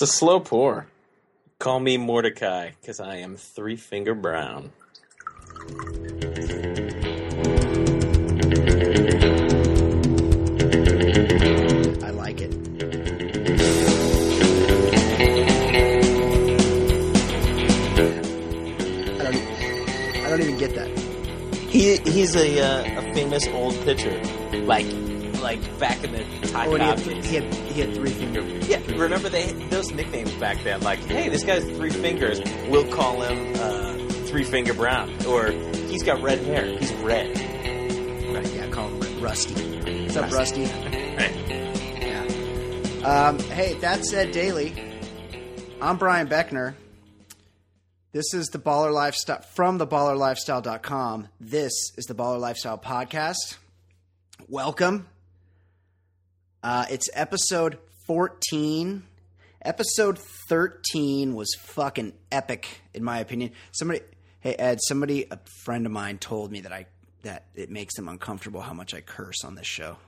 [0.00, 0.86] It's a slow pour.
[1.58, 4.72] Call me Mordecai, because I am three finger brown.
[12.02, 12.54] I like it.
[19.20, 20.24] I don't.
[20.24, 20.88] I don't even get that.
[21.68, 24.18] He he's a uh, a famous old pitcher,
[24.64, 24.86] like
[25.40, 26.68] like back in the time.
[26.68, 27.26] Oh, he had, days.
[27.26, 28.68] he had he had three fingers.
[28.68, 30.80] Yeah, remember they those nicknames back then?
[30.82, 32.40] Like, hey, this guy's three fingers.
[32.68, 36.66] We'll call him uh, Three Finger Brown, or he's got red hair.
[36.78, 37.36] He's red.
[38.34, 38.54] Right?
[38.54, 40.02] Yeah, call him Rusty.
[40.02, 40.62] What's up, Rusty.
[40.62, 41.16] Rusty?
[41.16, 41.48] Right.
[42.00, 43.28] Yeah.
[43.28, 44.74] Um, hey, that said, daily.
[45.80, 46.74] I'm Brian Beckner.
[48.12, 51.28] This is the Baller Lifestyle from the ballerlifestyle.com.
[51.40, 53.56] This is the Baller Lifestyle podcast.
[54.48, 55.06] Welcome.
[56.62, 59.02] Uh, it's episode 14.
[59.62, 63.52] Episode 13 was fucking epic, in my opinion.
[63.72, 64.00] Somebody,
[64.40, 66.86] hey Ed, somebody, a friend of mine told me that I
[67.22, 69.98] that it makes them uncomfortable how much I curse on this show.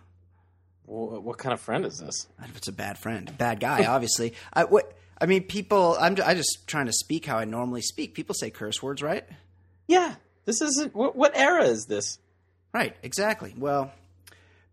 [0.86, 2.26] Wh- What kind of friend is this?
[2.42, 4.32] If it's a bad friend, bad guy, obviously.
[4.54, 5.96] I what I mean, people.
[6.00, 8.14] I'm I just trying to speak how I normally speak.
[8.14, 9.24] People say curse words, right?
[9.86, 10.14] Yeah,
[10.46, 10.94] this isn't.
[10.94, 12.18] What, what era is this?
[12.72, 13.54] Right, exactly.
[13.58, 13.92] Well,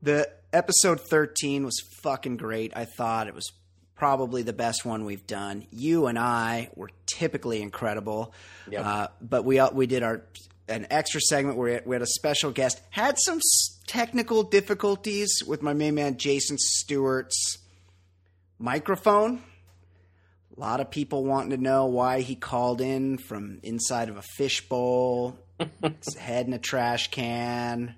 [0.02, 2.73] the episode 13 was fucking great.
[2.75, 3.52] I thought it was
[3.95, 5.66] probably the best one we've done.
[5.72, 8.33] You and I were typically incredible,
[8.70, 8.86] Yep.
[8.86, 10.22] uh, but we we did our
[10.67, 12.80] an extra segment where we had a special guest.
[12.92, 13.39] Had some
[13.88, 17.58] technical difficulties with my main man Jason Stewart's
[18.59, 19.42] microphone.
[20.55, 24.22] A lot of people wanting to know why he called in from inside of a
[24.22, 25.39] fishbowl,
[26.03, 27.95] his head in a trash can.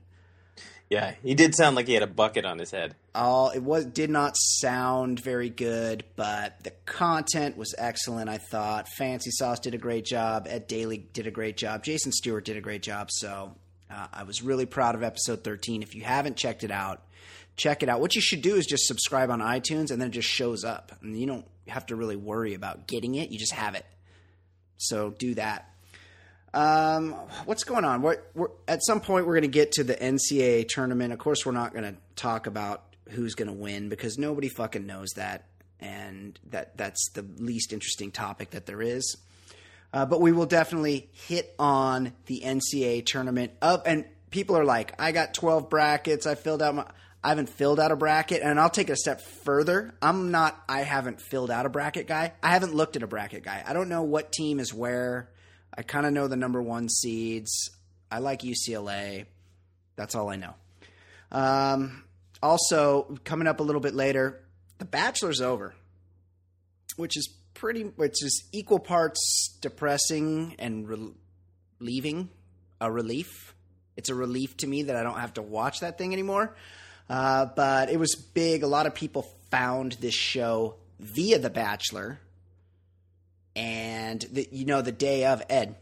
[0.92, 2.95] Yeah, he did sound like he had a bucket on his head.
[3.16, 8.30] Oh, it was did not sound very good, but the content was excellent.
[8.30, 10.48] I thought Fancy Sauce did a great job.
[10.49, 11.86] Ed Daly did a great job.
[11.86, 13.08] Jason Stewart did a great job.
[13.10, 13.55] So
[13.89, 15.82] uh, I was really proud of episode 13.
[15.82, 17.02] If you haven't checked it out,
[17.55, 18.02] check it out.
[18.02, 20.92] What you should do is just subscribe on iTunes, and then it just shows up,
[21.02, 23.32] and you don't have to really worry about getting it.
[23.32, 23.86] You just have it.
[24.76, 25.70] So do that.
[26.54, 27.14] Um,
[27.45, 28.02] what's going on?
[28.02, 31.14] We're, we're, at some point, we're going to get to the NCAA tournament.
[31.14, 34.86] Of course, we're not going to talk about who's going to win because nobody fucking
[34.86, 35.45] knows that,
[35.80, 39.17] and that that's the least interesting topic that there is.
[39.94, 44.94] Uh, but we will definitely hit on the NCAA tournament up, and people are like,
[45.00, 46.26] "I got twelve brackets.
[46.26, 46.86] I filled out my."
[47.23, 49.94] I haven't filled out a bracket, and I'll take it a step further.
[50.02, 50.60] I'm not.
[50.67, 52.34] I haven't filled out a bracket guy.
[52.42, 53.64] I haven't looked at a bracket guy.
[53.64, 55.30] I don't know what team is where.
[55.76, 57.71] I kind of know the number one seeds.
[58.11, 59.26] I like UCLA.
[59.95, 60.54] That's all I know.
[61.32, 62.04] Um,
[62.43, 64.42] also, coming up a little bit later,
[64.80, 65.73] The Bachelor's over,
[66.98, 71.14] which is pretty, which is equal parts depressing and
[71.80, 72.30] relieving.
[72.81, 73.54] A relief.
[73.95, 76.55] It's a relief to me that I don't have to watch that thing anymore.
[77.08, 78.64] Uh, but it was big.
[78.64, 82.20] A lot of people found this show via The Bachelor
[83.56, 85.76] and the, you know the day of Ed,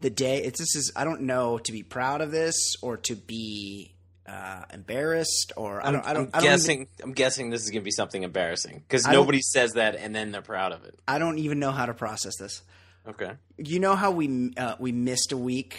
[0.00, 3.14] the day it's this is I don't know to be proud of this or to
[3.14, 3.94] be
[4.26, 6.76] uh, embarrassed or I don't I don't I'm I don't guessing.
[6.82, 10.14] even, I'm guessing this is going to be something embarrassing because nobody says that and
[10.14, 10.98] then they're proud of it.
[11.08, 12.62] I don't even know how to process this.
[13.08, 13.32] Okay.
[13.56, 15.78] You know how we uh, we missed a week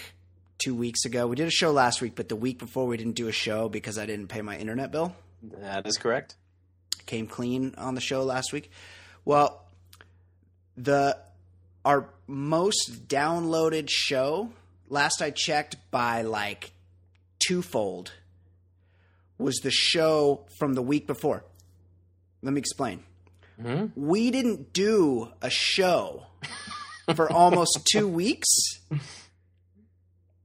[0.58, 1.28] two weeks ago.
[1.28, 3.70] We did a show last week, but the week before we didn't do a show
[3.70, 5.16] because I didn't pay my internet bill.
[5.44, 6.36] That is correct.
[7.06, 8.70] came clean on the show last week.
[9.26, 9.61] Well,
[10.78, 11.18] the
[11.84, 14.52] our most downloaded show
[14.90, 16.72] last I checked by like
[17.40, 18.12] twofold
[19.38, 21.44] was the show from the week before.
[22.44, 23.04] Let me explain.
[23.60, 24.00] Mm-hmm.
[24.00, 26.26] We didn't do a show
[27.16, 28.48] for almost 2 weeks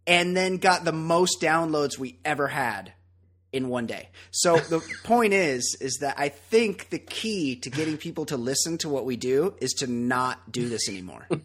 [0.06, 2.92] and then got the most downloads we ever had
[3.56, 4.08] in one day.
[4.30, 8.78] So the point is is that I think the key to getting people to listen
[8.78, 11.28] to what we do is to not do this anymore.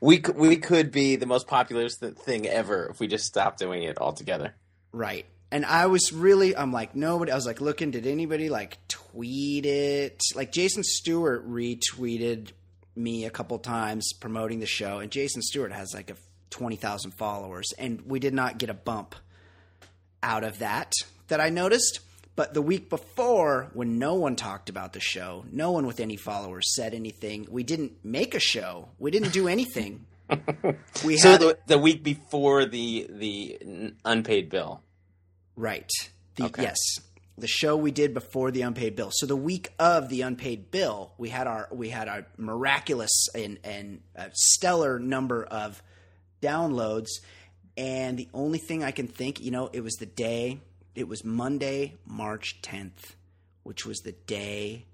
[0.00, 3.82] We could, we could be the most popular thing ever if we just stopped doing
[3.82, 4.54] it altogether.
[4.92, 5.26] right.
[5.52, 9.66] And I was really I'm like nobody I was like looking did anybody like tweet
[9.66, 10.20] it?
[10.36, 12.52] Like Jason Stewart retweeted
[12.94, 16.16] me a couple times promoting the show and Jason Stewart has like a
[16.50, 19.16] 20,000 followers and we did not get a bump
[20.22, 20.92] out of that
[21.28, 22.00] that I noticed.
[22.36, 26.16] But the week before, when no one talked about the show, no one with any
[26.16, 27.46] followers said anything.
[27.50, 28.88] We didn't make a show.
[28.98, 30.06] We didn't do anything.
[31.04, 34.82] we So the, the week before the the unpaid bill.
[35.56, 35.90] right.
[36.36, 36.62] The, Okay.
[36.62, 36.78] Yes,
[37.36, 39.10] the show we did before the unpaid bill.
[39.12, 43.58] So the week of the unpaid bill, we had our we had our miraculous and
[43.64, 45.82] and uh, stellar number of
[46.40, 47.08] downloads.
[47.80, 50.60] And the only thing I can think, you know, it was the day.
[50.94, 53.14] It was Monday, March 10th,
[53.62, 54.84] which was the day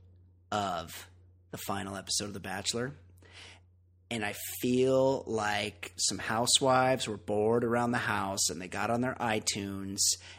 [0.53, 1.09] of
[1.51, 2.93] the final episode of The Bachelor.
[4.09, 9.01] And I feel like some housewives were bored around the house and they got on
[9.01, 9.99] their iTunes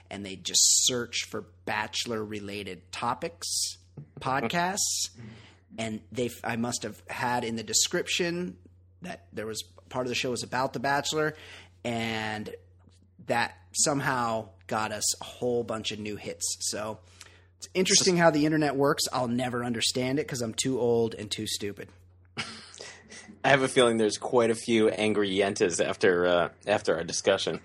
[0.09, 3.75] and they just searched for Bachelor related topics,
[4.21, 5.09] podcasts.
[5.77, 8.55] And they, I must have had in the description
[9.01, 11.35] that there was part of the show was about The Bachelor.
[11.87, 12.53] And
[13.27, 16.57] that somehow got us a whole bunch of new hits.
[16.59, 16.99] So
[17.57, 19.03] it's interesting how the internet works.
[19.13, 21.87] I'll never understand it because I'm too old and too stupid.
[23.43, 27.61] I have a feeling there's quite a few angry yentas after uh, after our discussion.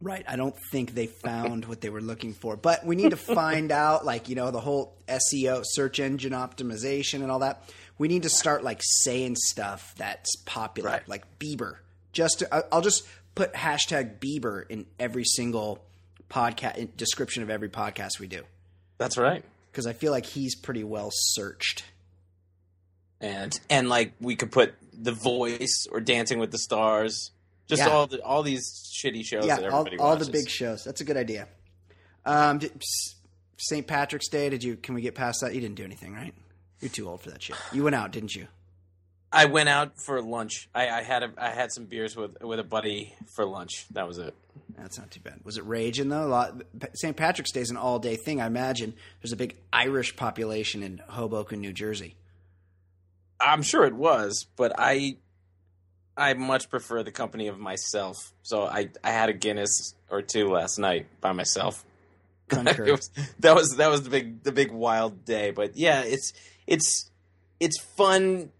[0.00, 0.24] Right.
[0.26, 3.70] I don't think they found what they were looking for, but we need to find
[3.84, 7.62] out, like you know, the whole SEO, search engine optimization, and all that.
[7.98, 11.08] We need to start like saying stuff that's popular, Right.
[11.08, 11.76] like Bieber.
[12.12, 15.82] Just to, I- I'll just put hashtag Bieber in every single
[16.30, 18.42] podcast description of every podcast we do
[18.98, 19.44] That's right.
[19.70, 21.84] because I feel like he's pretty well searched.
[23.20, 27.30] And and like we could put The Voice or Dancing with the Stars,
[27.68, 27.88] just Yeah.
[27.88, 30.82] all the, all these shitty shows yeah, all, all the big shows.
[30.84, 31.46] That's a good idea.
[32.24, 32.60] Um,
[33.58, 33.86] St.
[33.86, 34.48] Patrick's Day.
[34.48, 34.76] Did you?
[34.76, 35.54] Can we get past that?
[35.54, 36.34] You didn't do anything, right?
[36.80, 37.56] You're too old for that shit.
[37.72, 38.48] You went out, didn't you?
[39.32, 40.68] I went out for lunch.
[40.74, 43.86] I, I had a, I had some beers with with a buddy for lunch.
[43.92, 44.34] That was it.
[44.76, 45.40] That's not too bad.
[45.44, 46.26] Was it raging though?
[46.26, 46.62] A lot.
[46.94, 47.16] St.
[47.16, 48.40] Patrick's Day is an all day thing.
[48.40, 52.16] I imagine there's a big Irish population in Hoboken, New Jersey.
[53.40, 55.16] I'm sure it was, but I
[56.16, 58.32] I much prefer the company of myself.
[58.42, 61.84] So I I had a Guinness or two last night by myself.
[62.92, 65.52] Was- that was that was the big the big wild day.
[65.52, 66.32] But yeah, it's
[66.66, 67.10] it's
[67.60, 68.50] it's fun.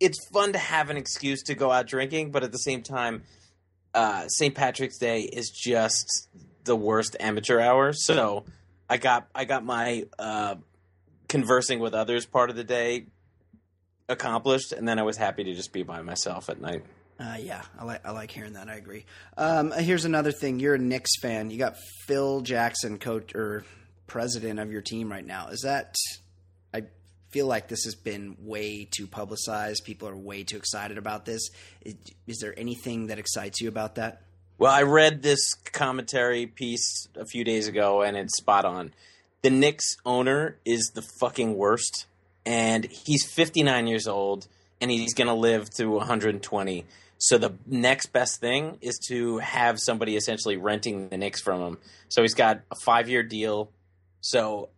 [0.00, 3.22] It's fun to have an excuse to go out drinking, but at the same time,
[3.94, 4.54] uh, St.
[4.54, 6.28] Patrick's Day is just
[6.64, 7.92] the worst amateur hour.
[7.92, 8.44] So
[8.88, 10.56] I got I got my uh,
[11.28, 13.06] conversing with others part of the day
[14.08, 16.84] accomplished, and then I was happy to just be by myself at night.
[17.18, 18.68] Uh, yeah, I like I like hearing that.
[18.68, 19.04] I agree.
[19.36, 20.58] Um, here's another thing.
[20.58, 21.50] You're a Knicks fan.
[21.50, 21.76] You got
[22.06, 23.64] Phil Jackson, coach or
[24.06, 25.48] president of your team right now.
[25.48, 25.94] Is that?
[27.30, 29.84] Feel like this has been way too publicized.
[29.84, 31.48] People are way too excited about this.
[31.82, 31.94] Is,
[32.26, 34.22] is there anything that excites you about that?
[34.58, 38.92] Well, I read this commentary piece a few days ago, and it's spot on.
[39.42, 42.04] The Knicks owner is the fucking worst,
[42.44, 44.48] and he's 59 years old,
[44.80, 46.84] and he's going to live to 120.
[47.16, 51.78] So the next best thing is to have somebody essentially renting the Knicks from him.
[52.08, 53.70] So he's got a five year deal.
[54.20, 54.70] So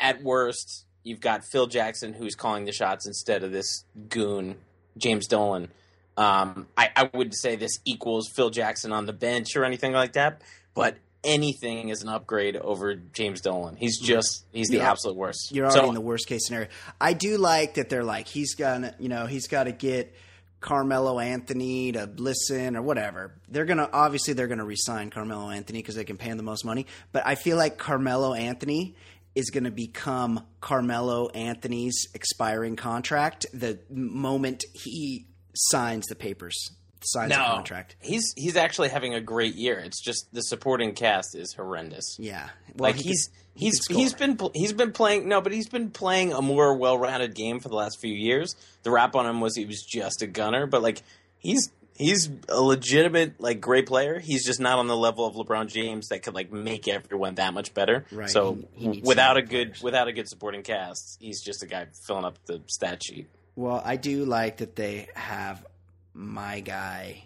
[0.00, 4.56] at worst, you've got Phil Jackson who's calling the shots instead of this goon,
[4.98, 5.68] James Dolan.
[6.16, 10.14] Um, I, I would say this equals Phil Jackson on the bench or anything like
[10.14, 10.42] that,
[10.74, 13.76] but anything is an upgrade over James Dolan.
[13.76, 15.50] He's just he's the absolute worst.
[15.52, 16.68] You're already So- in the worst case scenario.
[17.00, 20.14] I do like that they're like he's gonna, you know, he's got to get
[20.60, 23.34] Carmelo Anthony to listen or whatever.
[23.48, 26.64] They're gonna obviously they're gonna resign Carmelo Anthony because they can pay him the most
[26.64, 26.86] money.
[27.12, 28.94] But I feel like Carmelo Anthony
[29.34, 36.70] is going to become Carmelo Anthony's expiring contract the moment he signs the papers,
[37.02, 37.96] signs the contract.
[38.00, 39.78] He's he's actually having a great year.
[39.78, 42.16] It's just the supporting cast is horrendous.
[42.18, 45.52] Yeah, well, like he he's could- he he's he's been he's been playing no, but
[45.52, 48.56] he's been playing a more well-rounded game for the last few years.
[48.82, 51.02] The rap on him was he was just a gunner, but like
[51.38, 54.18] he's he's a legitimate like great player.
[54.18, 57.54] He's just not on the level of LeBron James that could like make everyone that
[57.54, 58.04] much better.
[58.12, 59.82] Right, So he- he without a good players.
[59.82, 63.28] without a good supporting cast, he's just a guy filling up the stat sheet.
[63.56, 65.64] Well, I do like that they have
[66.12, 67.24] my guy,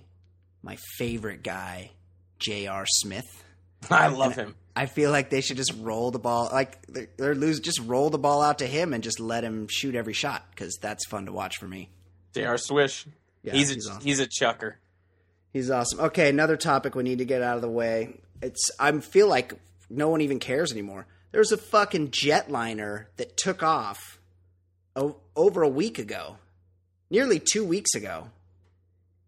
[0.63, 1.91] my favorite guy,
[2.39, 2.85] J.R.
[2.87, 3.45] Smith.
[3.91, 4.55] I love him.
[4.77, 8.11] I feel like they should just roll the ball, like they're, they're lose, just roll
[8.11, 11.27] the ball out to him and just let him shoot every shot because that's fun
[11.27, 11.89] to watch for me.
[12.35, 12.59] J.R.
[12.59, 13.07] Swish.
[13.43, 14.03] Yeah, he's a he's awesome.
[14.03, 14.79] he's a chucker.
[15.53, 16.01] He's awesome.
[16.01, 18.21] Okay, another topic we need to get out of the way.
[18.43, 19.55] It's I feel like
[19.91, 21.07] no one even cares anymore.
[21.33, 24.19] There's a fucking jetliner that took off
[24.97, 26.37] o- over a week ago,
[27.11, 28.29] nearly two weeks ago,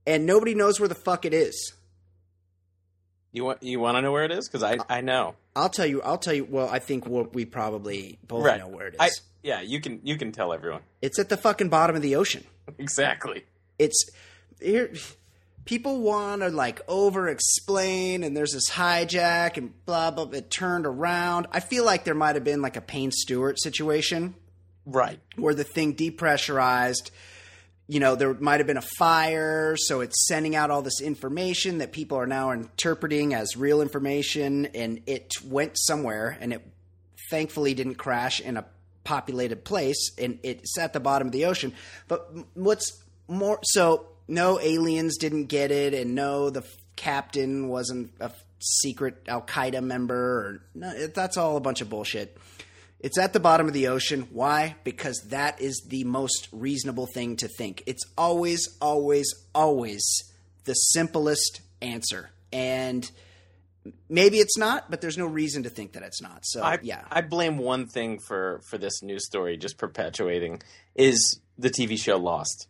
[0.07, 1.73] and nobody knows where the fuck it is.
[3.33, 4.49] You want you want to know where it is?
[4.49, 5.35] Because I I know.
[5.55, 6.03] I'll tell you.
[6.03, 6.45] I'll tell you.
[6.45, 8.59] Well, I think we'll, we probably both Right.
[8.59, 9.01] know where it is.
[9.01, 9.11] I
[9.43, 9.61] yeah.
[9.61, 12.45] You can you can tell everyone it's at the fucking bottom of the ocean.
[12.79, 13.45] exactly.
[13.81, 14.05] It's
[14.61, 14.93] here.
[15.65, 20.85] people want to like over explain and there's this hijack and blah blah it turned
[20.87, 24.35] around i feel like there might have been like a payne stewart situation
[24.87, 25.21] Right.
[25.37, 27.11] where the thing depressurized
[27.87, 31.79] you know there might have been a fire so it's sending out all this information
[31.79, 36.67] that people are now interpreting as real information and it went somewhere and it
[37.31, 38.65] thankfully didn't crash in a
[39.05, 41.73] populated place and it's at the bottom of the ocean
[42.09, 43.00] but what's
[43.31, 48.45] more so no aliens didn't get it and no the f- captain wasn't a f-
[48.59, 52.37] secret al-qaeda member or no, it- that's all a bunch of bullshit
[53.03, 54.29] it's at the bottom of the ocean.
[54.31, 54.77] Why?
[54.85, 57.83] Because that is the most reasonable thing to think.
[57.87, 60.05] It's always, always, always
[60.65, 62.29] the simplest answer.
[62.53, 63.11] And
[64.11, 66.41] maybe it's not, but there's no reason to think that it's not.
[66.45, 67.05] So, I, yeah.
[67.11, 70.61] I blame one thing for for this news story just perpetuating
[70.95, 72.67] is the TV show Lost.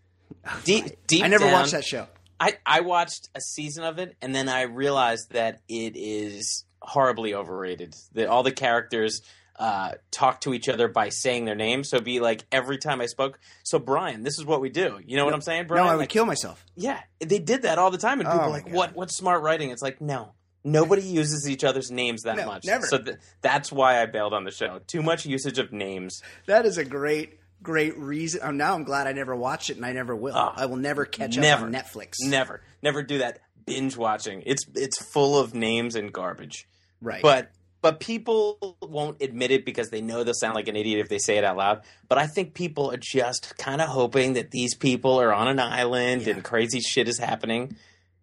[0.65, 2.07] Deep, deep I never down- watched that show.
[2.39, 7.35] I, I watched a season of it and then I realized that it is horribly
[7.35, 7.95] overrated.
[8.15, 9.21] That all the characters
[9.59, 11.91] uh, talk to each other by saying their names.
[11.91, 14.99] So it'd be like every time I spoke, so Brian, this is what we do.
[15.05, 15.85] You know what I'm saying, Brian?
[15.85, 16.65] no, I would Like, kill myself.
[16.77, 18.75] yeah, they did that all the time, and Oh people are like, God.
[18.75, 18.97] "What?
[18.97, 20.33] What's smart writing?" It's like, no,
[20.65, 22.65] nobody uses each other's names that No, much.
[22.65, 22.87] never.
[22.87, 24.81] So th- that's why I bailed on the show.
[24.87, 26.23] Too much usage of names.
[26.47, 28.41] That is a great, great reason.
[28.43, 30.35] Oh, now I'm glad I never watched it and I never will.
[30.35, 31.63] Ah, I will never catch never.
[31.63, 32.15] up on Netflix.
[32.21, 33.41] Never, never do that.
[33.67, 34.43] Binge watching.
[34.47, 36.67] It's it's full of names and garbage.
[37.01, 37.23] Right.
[37.23, 37.51] But
[37.83, 41.19] but people won't admit it because they know they'll sound like an idiot if they
[41.19, 41.83] say it out loud.
[42.09, 45.61] But I think people are just kind of hoping that these people are on an
[45.61, 46.35] island Yeah.
[46.35, 47.77] and crazy shit is happening.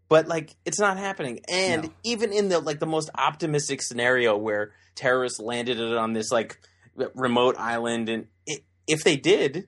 [0.09, 1.39] But like it's not happening.
[1.49, 1.89] And No.
[2.03, 6.59] even in the like the most optimistic scenario where terrorists landed it on this like
[7.13, 9.67] remote island and i if they did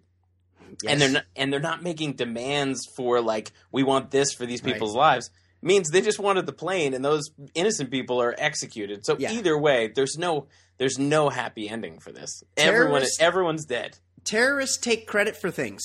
[0.88, 4.63] and they're not and they're not making demands for like we want this for these
[4.63, 4.73] Right.
[4.73, 5.29] people's lives
[5.61, 9.05] means they just wanted the plane and those innocent people are executed.
[9.05, 9.31] So Yeah.
[9.33, 10.47] either way there's no
[10.77, 12.43] there's no happy ending for this.
[12.55, 13.97] Everyone everyone's dead.
[14.23, 15.81] Terrorists take credit for things.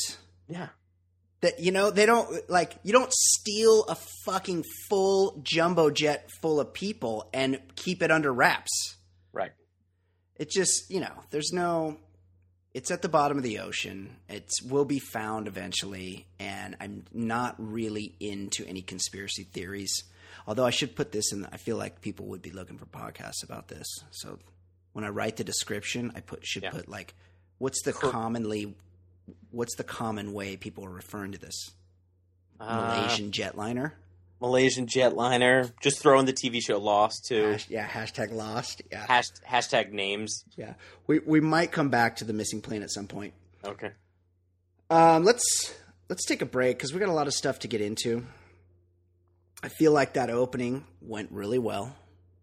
[0.49, 0.69] yeah.
[1.41, 6.59] That you know they don't like you don't steal a fucking full jumbo jet full
[6.61, 8.97] of people and keep it under wraps.
[9.33, 9.53] Right.
[10.37, 11.99] It just you know there's no
[12.75, 14.17] it's at the bottom of the ocean.
[14.29, 19.93] It will be found eventually and i'm not really into any conspiracy theories.
[20.47, 23.43] Although i should put this in i feel like people would be looking for podcasts
[23.45, 23.87] about this.
[24.11, 24.39] So
[24.93, 26.71] when i write the description i put should Yeah.
[26.71, 27.15] put like
[27.59, 28.75] what's the Cor- commonly
[29.51, 31.71] what's the common way people are referring to this?
[32.61, 33.93] Uh, malaysian jetliner
[34.41, 37.53] malaysian jetliner just throwing the tv show lost too.
[37.53, 39.05] Hash- yeah hashtag lost yeah.
[39.07, 40.45] Hash, hashtag names.
[40.57, 40.75] Yeah.
[41.07, 43.33] We, we might come back to the missing plane at some point.
[43.65, 43.93] Okay.
[44.91, 45.75] Um, let's
[46.11, 48.27] let's take a break because we got a lot of stuff to get into.
[49.63, 51.97] I feel like that opening went really well.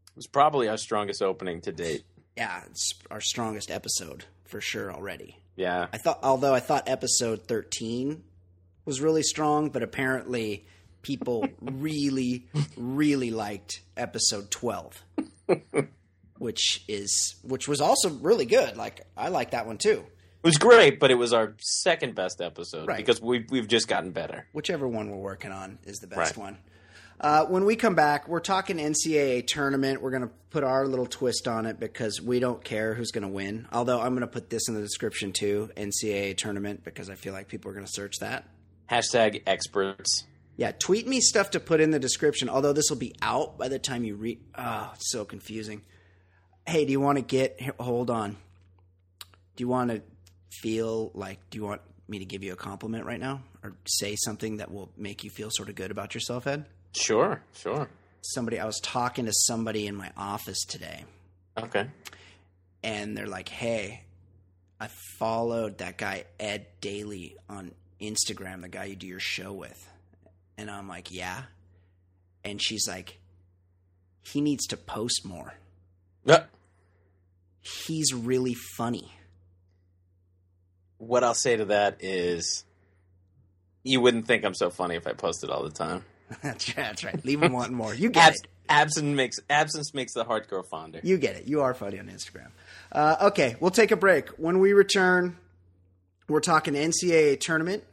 [0.10, 2.04] it was probably our strongest opening to date.
[2.36, 5.38] Yeah, it's our strongest episode for sure already.
[5.56, 5.88] yeah.
[5.94, 8.24] I thought, although I thought episode thirteen
[8.86, 10.66] was really strong, but apparently
[11.02, 15.04] people really, really liked episode twelve,
[16.38, 18.78] which is which was also really good.
[18.78, 20.04] Like I like that one too.
[20.44, 22.98] it was great but it was our second best episode Right.
[22.98, 26.44] because we've, we've just gotten better whichever one we're working on is the best Right.
[26.44, 26.58] one.
[27.20, 30.02] Uh, when we come back, we're talking NCAA tournament.
[30.02, 33.22] We're going to put our little twist on it because we don't care who's going
[33.22, 33.68] to win.
[33.72, 37.32] Although I'm going to put this in the description too NCAA tournament because I feel
[37.34, 38.46] like people are going to search that.
[38.90, 40.24] hashtag experts
[40.58, 42.50] Yeah, tweet me stuff to put in the description.
[42.50, 44.40] Although this will be out by the time you read.
[44.56, 45.82] Oh, it's so confusing.
[46.68, 47.60] Hey, do you want to get?
[47.80, 48.32] Hold on.
[49.56, 50.02] Do you want to
[50.62, 51.40] feel like?
[51.50, 54.72] Do you want me to give you a compliment right now, or say something that
[54.72, 56.66] will make you feel sort of good about yourself, Ed?
[56.94, 57.90] sure sure
[58.22, 61.06] Somebody, I was talking to somebody in my office today,
[61.58, 61.88] okay
[62.84, 64.04] and they're like, "Hey,
[64.80, 69.88] I followed that guy Ed Daly on Instagram, the guy you do your show with,"
[70.62, 71.44] and I'm like, "Yeah,"
[72.44, 73.20] and she's like,
[74.22, 75.54] "He needs to post more.
[76.28, 76.42] Uh,
[77.62, 79.12] He's really funny."
[80.98, 82.64] what I'll say to that is,
[83.84, 86.06] you wouldn't think I'm so funny if I posted all the time.
[86.44, 86.76] that's right.
[86.78, 87.26] That's right.
[87.26, 87.92] Leave him wanting more.
[87.94, 88.48] You get Abs- it.
[88.70, 91.00] absence makes absence makes the heart grow fonder.
[91.02, 91.48] You get it.
[91.48, 92.50] You are funny on Instagram.
[92.92, 94.30] Uh, okay, we'll take a break.
[94.38, 95.38] When we return,
[96.30, 97.84] we're talking NCAA tournament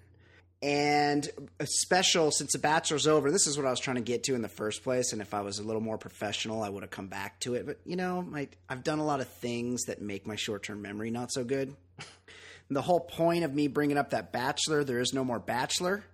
[0.60, 1.28] and
[1.60, 3.30] a special since the bachelor's over.
[3.30, 5.12] This is what I was trying to get to in the first place.
[5.12, 7.66] And if I was a little more professional, I would have come back to it.
[7.66, 10.82] But you know, my, I've done a lot of things that make my short term
[10.82, 11.76] memory not so good.
[12.70, 16.04] the whole point of me bringing up that bachelor, there is no more bachelor,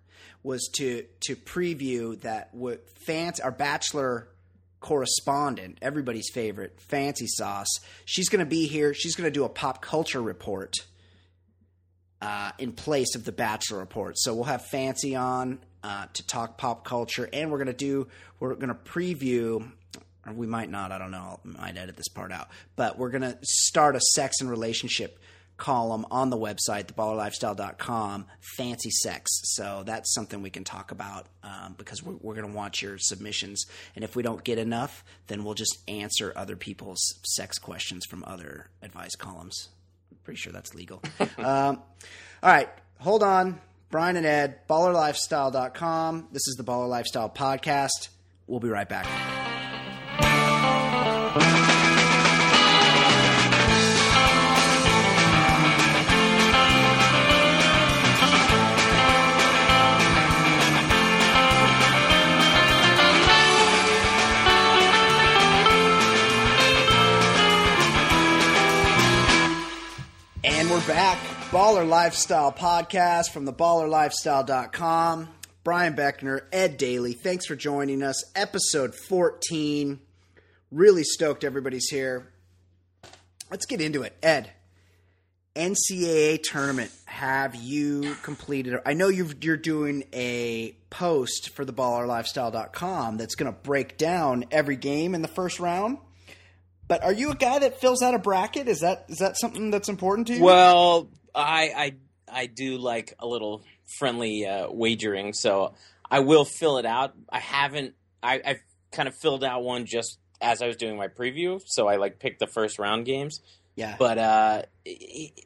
[0.42, 4.28] was to to preview that what fans our bachelor
[4.80, 7.80] correspondent, everybody's favorite, Fancy Sauce.
[8.04, 8.92] She's going to be here.
[8.92, 10.76] She's going to do a pop culture report
[12.24, 14.18] uh, in place of the Bachelor report.
[14.18, 18.08] So we'll have Fancy on uh, to talk pop culture, and we're going to do
[18.40, 19.70] we're going to preview.
[20.26, 20.90] Or we might not.
[20.90, 21.38] I don't know.
[21.44, 22.48] I might edit this part out.
[22.76, 25.18] But we're going to start a sex and relationship
[25.58, 28.24] column on the website, theballerlifestyle.com,
[28.56, 29.30] fancy sex.
[29.54, 32.96] So that's something we can talk about um, because we're, we're going to want your
[32.98, 33.66] submissions.
[33.94, 38.24] And if we don't get enough, then we'll just answer other people's sex questions from
[38.26, 39.68] other advice columns.
[40.24, 41.02] Pretty sure that's legal.
[41.38, 41.82] um,
[42.42, 43.60] all right, hold on.
[43.90, 46.28] Brian and Ed, ballerlifestyle.com.
[46.32, 48.08] This is the Baller Lifestyle Podcast.
[48.46, 49.43] We'll be right back.
[70.86, 71.18] Back.
[71.50, 75.28] Baller Lifestyle Podcast from the ballerlifestyle.com.
[75.62, 78.22] Brian Beckner, Ed Daly, thanks for joining us.
[78.36, 79.98] Episode 14.
[80.70, 82.32] Really stoked everybody's here.
[83.50, 84.14] Let's get into it.
[84.22, 84.50] Ed,
[85.56, 88.78] NCAA tournament, have you completed?
[88.84, 94.44] I know you are doing a post for the ballerlifestyle.com that's going to break down
[94.50, 95.98] every game in the first round.
[96.86, 98.68] But are you a guy that fills out a bracket?
[98.68, 100.42] Is that is that something that's important to you?
[100.42, 101.94] Well, I I
[102.42, 103.62] I do like a little
[103.98, 105.74] friendly uh, wagering, so
[106.10, 107.14] I will fill it out.
[107.30, 107.94] I haven't.
[108.22, 108.60] I, I've
[108.92, 112.18] kind of filled out one just as I was doing my preview, so I like
[112.18, 113.40] picked the first round games.
[113.76, 113.96] Yeah.
[113.98, 114.62] But uh,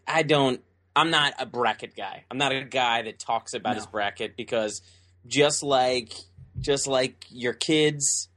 [0.07, 0.61] I don't.
[0.97, 2.25] I'm not a bracket guy.
[2.31, 3.77] I'm not a guy that talks about No.
[3.77, 4.83] his bracket because
[5.27, 6.13] just like
[6.59, 8.29] just like your kids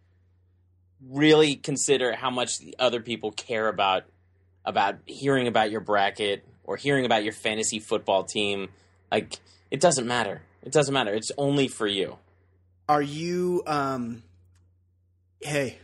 [1.09, 4.03] really consider how much the other people care about
[4.63, 8.69] about hearing about your bracket or hearing about your fantasy football team.
[9.11, 9.39] Like
[9.71, 10.41] it doesn't matter.
[10.63, 11.13] It doesn't matter.
[11.13, 12.17] It's only for you.
[12.87, 14.23] Are you um
[15.41, 15.79] hey,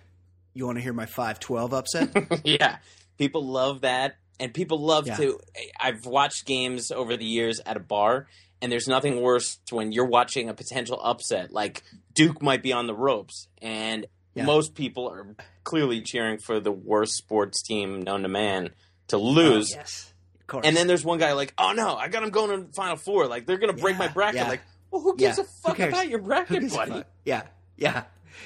[0.54, 2.42] you want to hear my 512 upset?
[2.46, 2.78] yeah.
[3.18, 4.16] People love that.
[4.40, 5.16] And people love Yeah.
[5.18, 5.40] to
[5.80, 8.28] i've watched games over the years at a bar
[8.62, 11.52] and there's nothing worse when you're watching a potential upset.
[11.52, 11.82] Like
[12.14, 14.06] duke might be on the ropes and
[14.38, 14.46] Yeah.
[14.46, 18.70] most people are clearly cheering for the worst sports team known to man
[19.10, 20.14] to lose Oh, yes.
[20.40, 20.66] Of course.
[20.66, 22.96] And then there's one guy like, oh no, I got him going to the final
[22.96, 23.28] four.
[23.28, 24.36] Like they're gonna break Yeah, my bracket.
[24.42, 24.48] yeah.
[24.48, 27.04] Like, well, who gives a fuck about your bracket, buddy?
[27.26, 27.44] Yeah.
[27.76, 28.04] Yeah.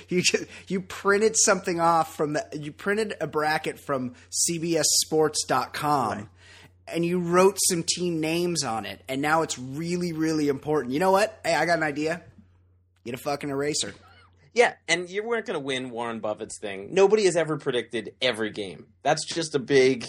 [0.10, 4.15] You just, you printed something off from the you printed a bracket from
[4.49, 6.27] cbssports.com Right.
[6.88, 10.93] and you wrote some team names on it and now it's really really important.
[10.93, 11.39] You know what?
[11.43, 12.21] Hey, I got an idea.
[13.06, 13.93] Get a fucking eraser.
[14.54, 16.94] Yeah, and you weren't gonna win Warren Buffett's thing.
[16.94, 18.88] Nobody has ever predicted every game.
[19.04, 20.06] That's just a big,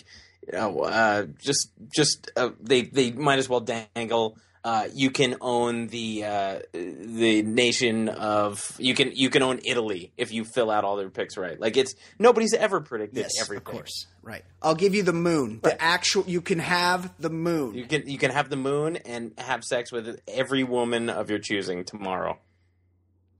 [0.47, 4.37] you know, uh, just just uh, they they might as well dangle.
[4.65, 10.13] Uh, you can own the uh, the nation of you can you can own Italy
[10.17, 11.59] if you fill out all their picks right.
[11.59, 13.59] Like it's nobody's ever predicted Yes, everything.
[13.59, 14.07] of course.
[14.23, 14.45] Right.
[14.63, 15.55] I'll give you the moon.
[15.65, 15.77] Right.
[15.77, 17.75] The actual you can have the moon.
[17.75, 21.41] You can you can have the moon and have sex with every woman of your
[21.41, 22.39] choosing tomorrow.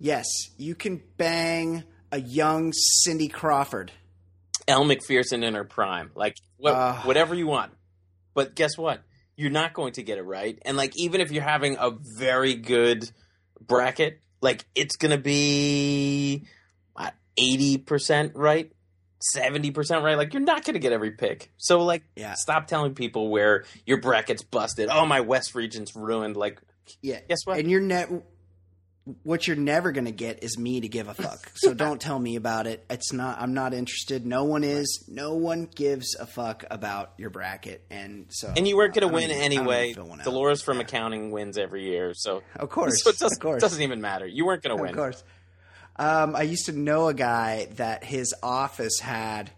[0.03, 0.27] Yes,
[0.59, 3.93] you can bang a young Cindy Crawford.
[4.67, 7.03] Elle Macpherson in her prime, like what, Ah.
[7.05, 7.73] whatever you want.
[8.35, 9.01] But guess what?
[9.37, 10.59] You're not going to get it right.
[10.65, 13.09] And like even if you're having a very good
[13.61, 16.47] bracket, like it's gonna be
[17.39, 18.73] eighty percent right,
[19.21, 20.17] seventy percent right.
[20.19, 21.51] Like you're not gonna get every pick.
[21.59, 22.35] So like, Yeah.
[22.35, 24.89] stop telling people where your bracket's busted.
[24.91, 26.37] Oh, my West region's ruined.
[26.37, 26.61] Like,
[27.01, 27.21] Yeah.
[27.29, 27.59] guess what?
[27.59, 28.21] And you're ne-
[29.25, 31.51] what you're never going to get is me to give a fuck.
[31.55, 32.85] So don't tell me about it.
[32.89, 34.25] It's not I'm not interested.
[34.25, 35.05] No one is.
[35.09, 37.85] No one gives a fuck about your bracket.
[37.91, 39.95] And so and you weren't going to win even- I don't even anyway.
[40.21, 40.25] out.
[40.25, 40.85] Dolores from Yeah.
[40.85, 42.95] accounting wins every year, so Of course.
[43.03, 43.61] so it doesn't, of course.
[43.61, 44.27] doesn't even matter.
[44.27, 44.91] You weren't going to win.
[44.93, 45.25] Of course.
[45.97, 49.51] Um, I used to know a guy that his office had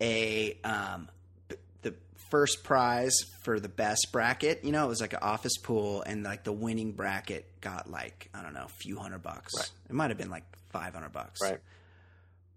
[0.00, 1.08] a um,
[2.32, 3.14] first prize
[3.44, 4.64] for the best bracket.
[4.64, 8.28] You know, it was like an office pool, and like the winning bracket got like
[8.34, 9.52] I don't know, a few hundred bucks.
[9.56, 9.70] Right.
[9.90, 11.40] It might have been like five hundred bucks.
[11.42, 11.60] Right?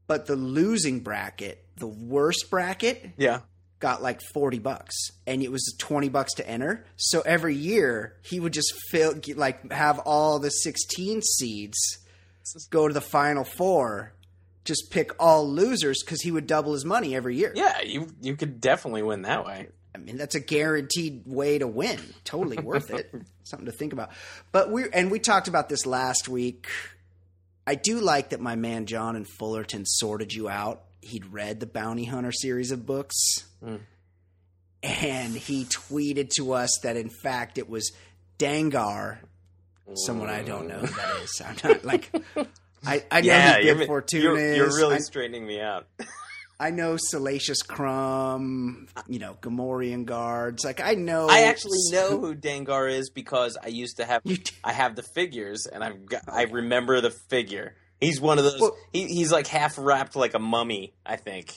[0.07, 3.41] But the losing bracket, the worst bracket, Yeah.
[3.79, 4.95] got like 40 bucks
[5.27, 9.69] and it was 20 bucks to enter so every year he would just fill like
[9.71, 11.77] have all the 16 seeds
[12.71, 14.13] go to the final four
[14.65, 18.35] just pick all losers because he would double his money every year Yeah, you you
[18.35, 19.69] could definitely win that way.
[19.93, 21.99] I mean, that's a guaranteed way to win.
[22.25, 23.13] Totally worth it.
[23.43, 24.09] Something to think about.
[24.51, 26.67] But we and we talked about this last week.
[27.65, 30.81] I do like that my man John and Fullerton sorted you out.
[31.01, 33.15] He'd read the Bounty Hunter series of books,
[33.63, 33.79] Mm.
[34.83, 37.91] and he tweeted to us that in fact it was
[38.37, 39.19] Dengar,
[39.93, 41.41] someone I don't know who that is.
[41.45, 42.11] I'm not like
[42.85, 45.87] I, I know yeah, who you're, Bib you're, you're really I- straightening me out.
[46.57, 50.63] I know Salacious Crumb, you know, Gamorrean guards.
[50.63, 51.27] Like I know.
[51.27, 54.21] I actually know who Dengar is because I used to have
[54.63, 57.75] I have the figures and I've got, I remember the figure.
[57.99, 58.61] He's one of those.
[58.61, 60.93] Well- he, he's like half wrapped like a mummy.
[61.05, 61.53] I think,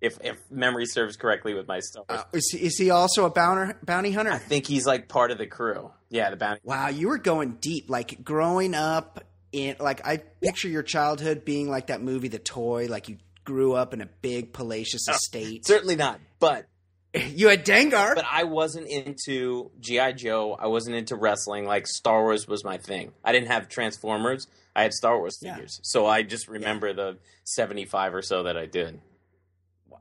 [0.00, 2.04] if if memory serves correctly with my stuff.
[2.08, 4.30] Uh, is, he, is he also a bounty bounty hunter?
[4.30, 5.90] I think he's like part of the crew.
[6.08, 6.60] Yeah, the bounty.
[6.62, 7.90] Wow, you were going deep.
[7.90, 12.86] Like growing up in, like I picture your childhood being like that movie, The Toy.
[12.88, 15.66] Like you grew up in a big palatial oh, estate.
[15.66, 16.66] Certainly not, but
[17.14, 18.14] You had Dengar.
[18.14, 20.56] but I wasn't into GI Joe.
[20.58, 21.64] I wasn't into wrestling.
[21.64, 23.12] Like Star Wars was my thing.
[23.24, 24.46] I didn't have Transformers.
[24.74, 25.54] I had Star Wars Yeah.
[25.54, 25.80] figures.
[25.82, 29.00] So I just remember the seventy five or so that I did.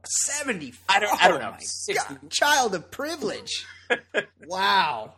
[0.08, 0.74] Seventy.
[0.88, 3.66] I don't- I don't oh know, my God, child of privilege.
[4.48, 5.14] wow,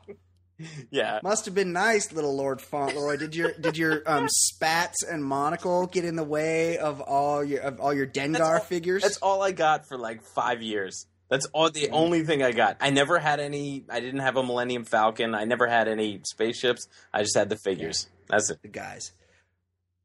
[0.91, 1.19] Yeah.
[1.23, 3.17] must have been nice, little Lord Fauntleroy.
[3.17, 7.61] Did your did your um, spats and monocle get in the way of all your
[7.61, 9.03] of all your Dengar all- figures?
[9.03, 11.05] That's all I got for like five years.
[11.29, 12.77] That's all the only thing I got.
[12.79, 13.83] I never had any.
[13.89, 15.35] I didn't have a Millennium Falcon.
[15.35, 16.87] I never had any spaceships.
[17.13, 18.07] I just had the figures.
[18.29, 18.61] That's it.
[18.61, 19.11] the guys.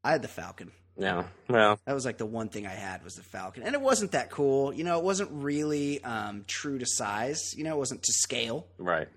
[0.03, 0.71] I had the Falcon.
[0.97, 1.23] Yeah.
[1.49, 4.11] Well, That was like the one thing I had was the Falcon, and it wasn't
[4.11, 4.73] that cool.
[4.73, 7.55] You know, it wasn't really um, true to size.
[7.55, 8.67] You know, it wasn't to scale.
[8.77, 9.07] right.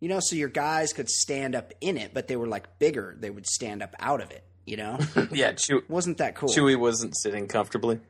[0.00, 3.14] You know, so your guys could stand up in it, but they were like bigger.
[3.18, 4.42] They would stand up out of it.
[4.66, 4.98] You know,
[5.30, 5.52] yeah.
[5.52, 6.48] Chew- wasn't that cool?
[6.48, 8.00] Chewie wasn't sitting comfortably.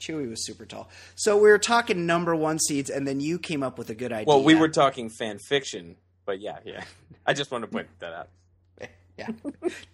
[0.00, 0.88] Chewie was super tall.
[1.16, 4.12] So we were talking number one seeds, and then you came up with a good
[4.12, 4.26] idea.
[4.26, 6.84] Well, we were talking fan fiction, but yeah, yeah.
[7.26, 8.28] I just want to point that out.
[9.18, 9.28] yeah,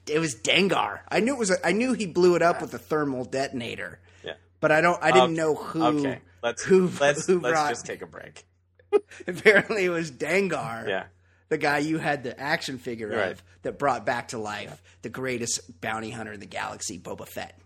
[0.06, 1.00] it was Dengar.
[1.08, 1.50] I knew it was.
[1.50, 4.34] A, I knew he blew it up with a thermal detonator, Yeah.
[4.60, 5.02] but I don't.
[5.02, 5.34] I didn't Okay.
[5.34, 5.84] know who.
[6.00, 6.18] Okay.
[6.42, 8.44] Let's who let's who let's brought- just take a break.
[9.26, 10.86] Apparently, it was Dengar.
[10.86, 11.04] Yeah.
[11.48, 13.32] The guy you had the action figure Right.
[13.32, 17.58] of that brought back to life the greatest bounty hunter in the galaxy, Boba Fett.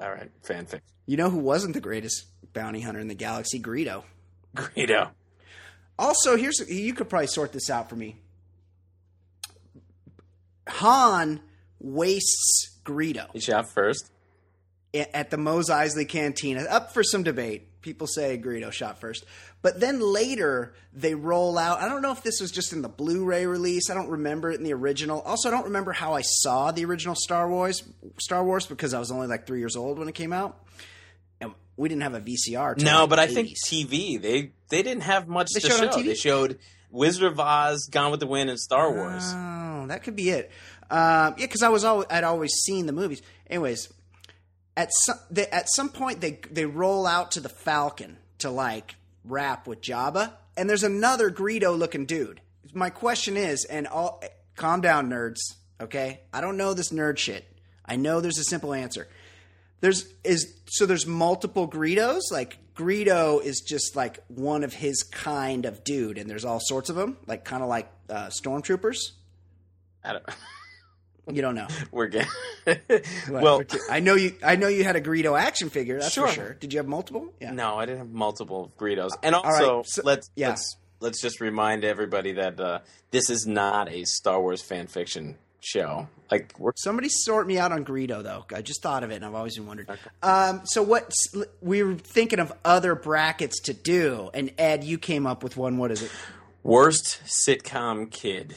[0.00, 0.30] All right.
[0.42, 0.82] Fan fiction.
[1.06, 3.60] You know who wasn't the greatest bounty hunter in the galaxy?
[3.60, 4.04] Greedo.
[4.56, 5.10] Greedo.
[5.98, 8.16] Also, here's you could probably sort this out for me.
[10.68, 11.40] Han
[11.80, 14.10] wastes Greedo He shot first.
[14.94, 16.62] at the Mos Eisley Cantina.
[16.62, 17.80] Up for some debate.
[17.82, 19.24] People say Greedo shot first.
[19.62, 21.80] But then later, they roll out.
[21.80, 23.90] I don't know if this was just in the Blu ray release.
[23.90, 25.20] I don't remember it in the original.
[25.20, 27.82] Also, I don't remember how I saw the original Star Wars,
[28.18, 30.60] Star Wars because I was only like three years old when it came out.
[31.40, 32.82] And we didn't have a VCR.
[32.82, 36.02] No, like but I think TV they they didn't have much They to showed show.
[36.02, 36.58] They showed
[36.90, 39.22] Wizard of Oz, Gone with the Wind, and Star Wars.
[39.32, 40.50] Oh, that could be it.
[40.90, 43.22] Um, yeah, because I was always, I'd always seen the movies.
[43.48, 43.90] Anyways,
[44.76, 48.96] at some they, at some point they they roll out to the Falcon to like
[49.24, 52.40] rap with Jabba, and there's another Greedo looking dude.
[52.74, 54.22] My question is, and all
[54.56, 55.40] calm down, nerds.
[55.80, 57.44] Okay, I don't know this nerd shit.
[57.84, 59.08] I know there's a simple answer.
[59.80, 62.30] There's is so there's multiple Greedos.
[62.30, 66.88] Like Greedo is just like one of his kind of dude, and there's all sorts
[66.88, 69.10] of them, like kind of like uh, stormtroopers.
[70.04, 70.24] I don't,
[71.30, 71.68] You don't know.
[71.92, 72.28] we're getting
[73.30, 73.62] well.
[73.90, 74.34] I know you.
[74.42, 76.00] I know you had a Greedo action figure.
[76.00, 76.26] That's Sure.
[76.26, 76.52] for sure.
[76.54, 77.32] Did you have multiple?
[77.40, 77.52] Yeah.
[77.52, 79.10] No, I didn't have multiple Greedos.
[79.22, 80.48] And right, also, so- let's yeah.
[80.50, 82.80] let's let's just remind everybody that uh,
[83.12, 86.08] this is not a Star Wars fan fiction show.
[86.30, 88.44] Like we're Somebody sort me out on Greedo though.
[88.52, 89.86] I just thought of it, and I've always been wondering.
[90.24, 91.12] Um, so what?
[91.60, 95.78] We were thinking of other brackets to do, and Ed, you came up with one.
[95.78, 96.10] What is it?
[96.64, 98.54] worst sitcom kid.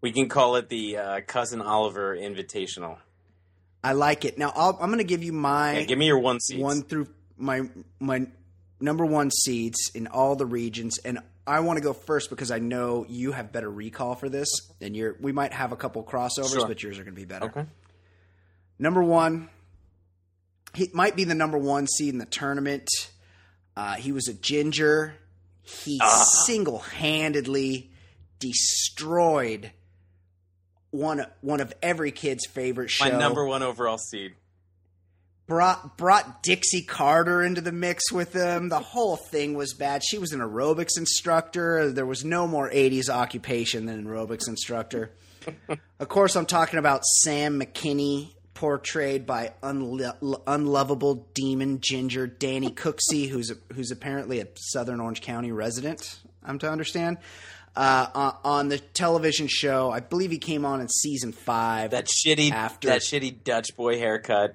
[0.00, 2.96] We can call it the uh, cousin Oliver Invitational.
[3.84, 4.38] I like it.
[4.38, 6.60] Now I'll, I'm going to give you my Yeah, give me your one seed.
[6.60, 7.62] one through my
[7.98, 8.26] my
[8.80, 12.58] number one seeds in all the regions, and I want to go first because I
[12.58, 14.48] know you have better recall for this,
[14.80, 15.16] and you're.
[15.20, 16.66] We might have a couple crossovers, Sure.
[16.68, 17.46] but yours are going to be better.
[17.46, 17.64] Okay.
[18.78, 19.48] Number one,
[20.74, 22.88] he might be the number one seed in the tournament.
[23.76, 25.14] Uh, he was a ginger.
[25.62, 26.24] He Ah.
[26.46, 27.90] single handedly
[28.38, 29.72] destroyed
[30.90, 34.32] one one of every kid's favorite show My number one overall seed.
[35.46, 38.68] brought brought Dixie Carter into the mix with them.
[38.68, 40.02] The whole thing was bad.
[40.04, 41.90] She was an aerobics instructor.
[41.92, 45.10] There was no more 80s occupation than an aerobics instructor.
[45.98, 53.28] of course, I'm talking about Sam McKinney, portrayed by unlo- unlovable demon ginger Danny Cooksey,
[53.28, 56.18] who's a, who's apparently a Southern Orange County resident.
[56.44, 57.18] I'm to understand.
[57.80, 61.92] Uh, on, the television show, I believe he came on in season five.
[61.92, 64.54] That shitty, After- that shitty Dutch boy haircut.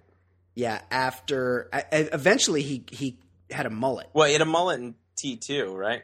[0.54, 3.18] yeah, after I, I- eventually he he
[3.50, 4.10] had a mullet.
[4.14, 6.04] Well, he had a mullet in T two, right?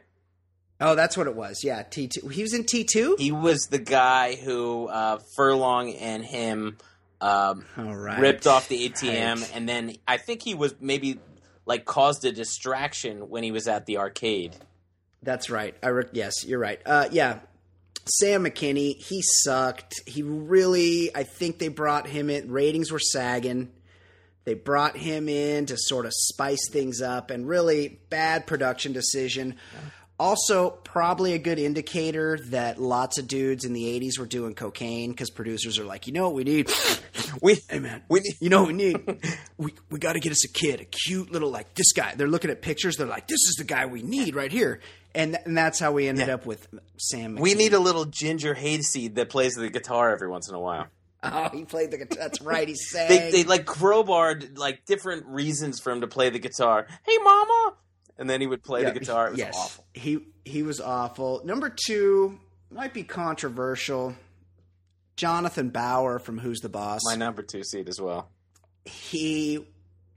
[0.80, 1.62] Oh, that's what it was.
[1.62, 2.26] Yeah, T two.
[2.26, 3.14] He was in T two.
[3.18, 6.76] He was the guy who uh, Furlong and him
[7.20, 8.18] um, right.
[8.18, 9.50] ripped off the ATM, Right.
[9.54, 11.20] and then I think he was maybe
[11.66, 14.56] like caused a distraction when he was at the arcade.
[15.22, 15.74] That's right.
[15.82, 16.80] I re- yes, you're right.
[16.84, 17.40] Uh, yeah,
[18.06, 18.96] Sam McKinney.
[18.96, 19.94] He sucked.
[20.06, 21.14] He really.
[21.14, 22.50] I think they brought him in.
[22.50, 23.70] Ratings were sagging.
[24.44, 29.56] They brought him in to sort of spice things up, and really bad production decision.
[30.22, 35.10] Also, probably a good indicator that lots of dudes in the '80s were doing cocaine
[35.10, 36.70] because producers are like, you know what we need?
[37.40, 38.96] We, Hey man, we need- you know what we need?
[39.58, 42.14] we we got to get us a kid, a cute little like this guy.
[42.14, 42.96] They're looking at pictures.
[42.96, 44.78] They're like, this is the guy we need right here.
[45.14, 46.34] And, and that's how we ended Yeah.
[46.34, 47.34] up with Sam.
[47.34, 50.86] we need a little ginger hayseed that plays the guitar every once in a while.
[51.24, 52.18] Oh, he played the guitar.
[52.18, 52.66] That's right.
[52.66, 53.08] He sang.
[53.08, 56.86] They, they like crowbarred like different reasons for him to play the guitar.
[57.06, 57.74] Hey, mama,
[58.22, 59.26] and then he would play Yeah, the guitar.
[59.26, 59.84] It was yes, awful.
[59.92, 61.42] he he was awful.
[61.44, 62.38] Number two
[62.70, 64.14] might be controversial.
[65.16, 67.00] Jonathan Bower from Who's the Boss.
[67.04, 68.30] My number two seed as well.
[68.84, 69.66] he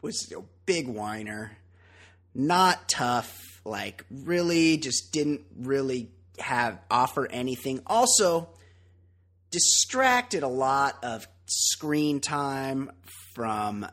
[0.02, 1.58] was a big whiner,
[2.34, 7.82] not tough, like really just didn't really have offer anything.
[7.88, 8.50] Also
[9.52, 12.92] distracted a lot of screen time
[13.34, 13.86] from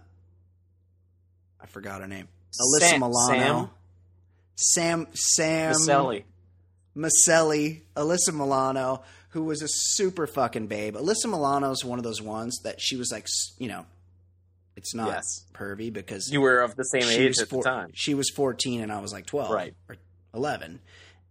[1.61, 2.29] I forgot her name.
[2.61, 3.27] Alyssa Sam- Milano.
[3.39, 3.71] Sam
[4.63, 6.25] Sam Sam Micelli.
[6.97, 10.95] Micelli, Alyssa Milano, who was a super fucking babe.
[10.97, 13.27] Alyssa Milano is one of those ones that she was like,
[13.59, 13.87] you know,
[14.77, 15.45] it's not Yes.
[15.55, 17.91] pervy because You were of the same age at four- the time.
[17.95, 19.75] She was 14 and I was like 12 Right.
[19.89, 19.97] or
[20.35, 20.81] 11.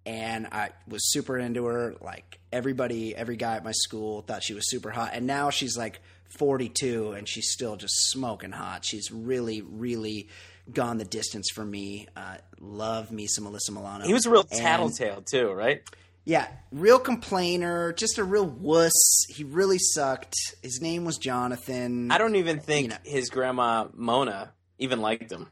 [0.06, 1.96] And I was super into her.
[2.02, 5.12] Like everybody, every guy at my school thought she was super hot.
[5.14, 8.84] And now she's like 42 and she's still just smoking hot.
[8.84, 10.28] She's really, really
[10.72, 12.08] gone the distance for me.
[12.16, 14.06] Uh, love me some Alyssa Milano.
[14.06, 15.82] He was a real And- tattletale too, right?
[16.26, 19.26] yeah, real complainer, just a real wuss.
[19.30, 20.36] He really sucked.
[20.62, 22.12] His name was Jonathan.
[22.12, 22.98] I don't even think You know.
[23.04, 25.48] his grandma Mona even liked him.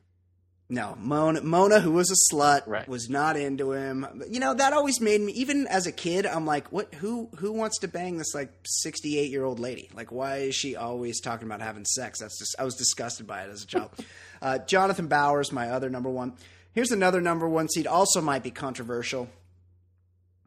[0.72, 2.88] No, Mona, Mona, who was a slut, Right.
[2.88, 4.06] was not into him.
[4.30, 5.34] You know that always made me.
[5.34, 6.94] Even as a kid, I'm like, what?
[6.94, 7.28] Who?
[7.38, 9.90] Who wants to bang this like 68 year old lady?
[9.96, 12.20] Like, why is she always talking about having sex?
[12.20, 12.56] That's just.
[12.60, 13.90] I was disgusted by it as a child.
[14.42, 16.34] uh, Jonathan Bowers, my other number one.
[16.74, 17.88] Here's another number one seed.
[17.88, 19.28] Also, might be controversial.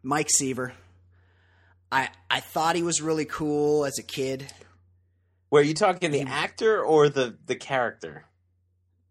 [0.02, 0.72] Mike Seaver.
[1.90, 4.46] I I thought he was really cool as a kid.
[5.50, 8.24] Were you talking the actor or the the character?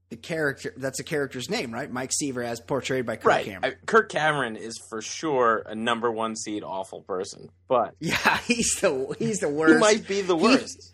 [0.10, 1.90] The character that's a character's name, right?
[1.90, 3.64] Mike Seaver, as portrayed by Kirk Cameron.
[3.82, 8.76] I, Kirk Cameron is for sure a number one seed awful person, but Yeah, he's
[8.82, 9.80] the he's the he worst.
[9.80, 10.94] might be the He- worst.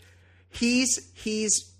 [0.49, 1.73] he's he's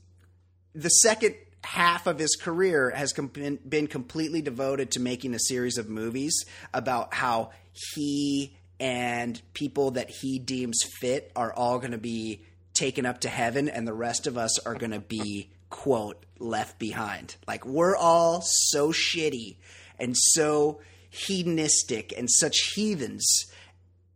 [0.74, 1.36] the second
[1.68, 6.46] half of his career has com- been, completely devoted to making a series of movies
[6.74, 7.52] about how
[7.94, 12.42] he and people that he deems fit are all going to be
[12.74, 16.80] taken up to heaven and the rest of us are going to be quote left
[16.80, 17.36] behind.
[17.46, 19.58] Like we're all so shitty
[20.00, 23.46] and so hedonistic and such heathens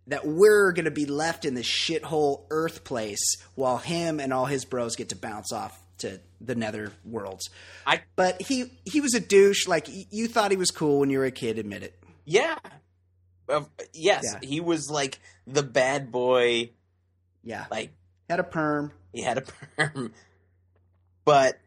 [0.08, 4.46] that we're going to be left in this shithole Earth place while him and all
[4.46, 7.50] his bros get to bounce off to the nether worlds.
[7.86, 9.68] I But he he was a douche.
[9.68, 11.58] Like you thought he was cool when you were a kid.
[11.60, 12.04] Admit it.
[12.26, 12.58] yeah,
[13.50, 14.40] Uh, yes, Yeah.
[14.48, 16.72] he was like the bad boy.
[17.44, 17.92] Yeah, Like
[18.30, 18.92] had a perm.
[19.14, 19.42] he had a
[19.78, 20.14] perm,
[21.26, 21.60] but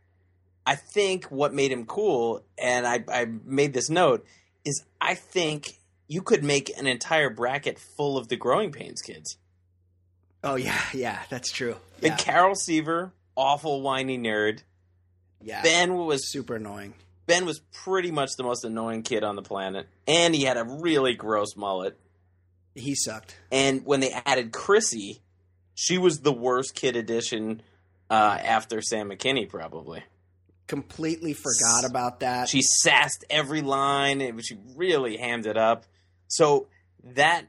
[0.66, 4.24] I think what made him cool, and I I made this note,
[4.64, 9.36] is I think you could make an entire bracket full of the Growing Pains kids.
[10.42, 11.76] Oh yeah, yeah, that's true.
[12.00, 14.60] Yeah, Carol Seaver, awful whiny nerd.
[15.42, 15.62] yeah.
[15.62, 16.94] Ben was super annoying.
[17.26, 20.64] Ben was pretty much the most annoying kid on the planet, and he had a
[20.64, 21.98] really gross mullet.
[22.74, 23.36] He sucked.
[23.50, 25.22] And when they added Chrissy,
[25.74, 27.62] she was the worst kid addition
[28.10, 30.02] uh, after Sam McKinney, probably.
[30.66, 32.48] Completely forgot about that.
[32.48, 35.84] She sassed every line, she really hammed it up.
[36.28, 36.68] So
[37.04, 37.46] that,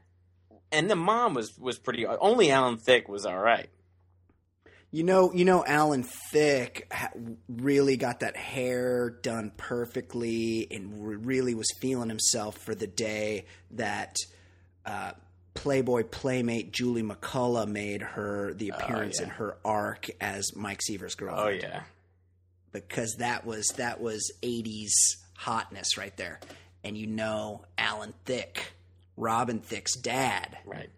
[0.70, 2.06] and the mom was was pretty.
[2.06, 3.68] Only Alan Thicke was all right.
[4.96, 7.10] You know, you know, Alan Thicke ha-
[7.48, 13.44] really got that hair done perfectly, and re- really was feeling himself for the day
[13.72, 14.16] that
[14.86, 15.12] uh,
[15.52, 19.28] Playboy playmate Julie McCullough made her the appearance Oh, yeah.
[19.28, 21.62] in her arc as Mike Seaver's girlfriend.
[21.64, 21.82] Oh yeah.
[22.72, 24.92] because that was that was 80s
[25.36, 26.40] hotness right there.
[26.84, 28.72] And you know Alan Thicke,
[29.16, 30.88] Robin Thicke's dad, Right.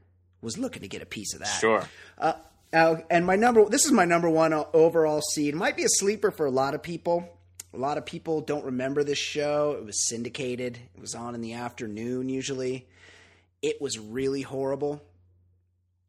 [0.40, 1.58] was looking to get a piece of that.
[1.60, 1.84] Sure.
[2.16, 2.34] Uh,
[2.72, 5.54] uh, and my number this is my number one overall seed.
[5.54, 7.28] Might be a sleeper for a lot of people.
[7.74, 9.76] A lot of people don't remember this show.
[9.78, 10.78] It was syndicated.
[10.94, 12.88] It was on in the afternoon usually.
[13.62, 15.02] It was really horrible.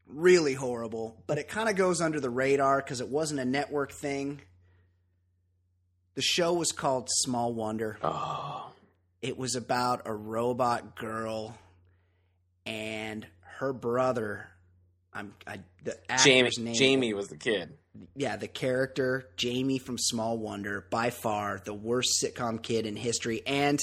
[0.08, 3.92] Really horrible, but it kind of goes under the radar because it wasn't a network
[3.92, 4.42] thing.
[6.16, 8.00] The show was called Small Wonder.
[8.02, 8.72] Oh.
[9.22, 11.56] It was about a robot girl
[12.66, 13.28] and
[13.60, 14.50] her brother.
[15.14, 16.50] I'm I, the Jamie.
[16.60, 16.74] name.
[16.74, 17.74] Jamie was the kid.
[18.16, 23.42] Yeah, the character Jamie from Small Wonder, by far the worst sitcom kid in history,
[23.46, 23.80] and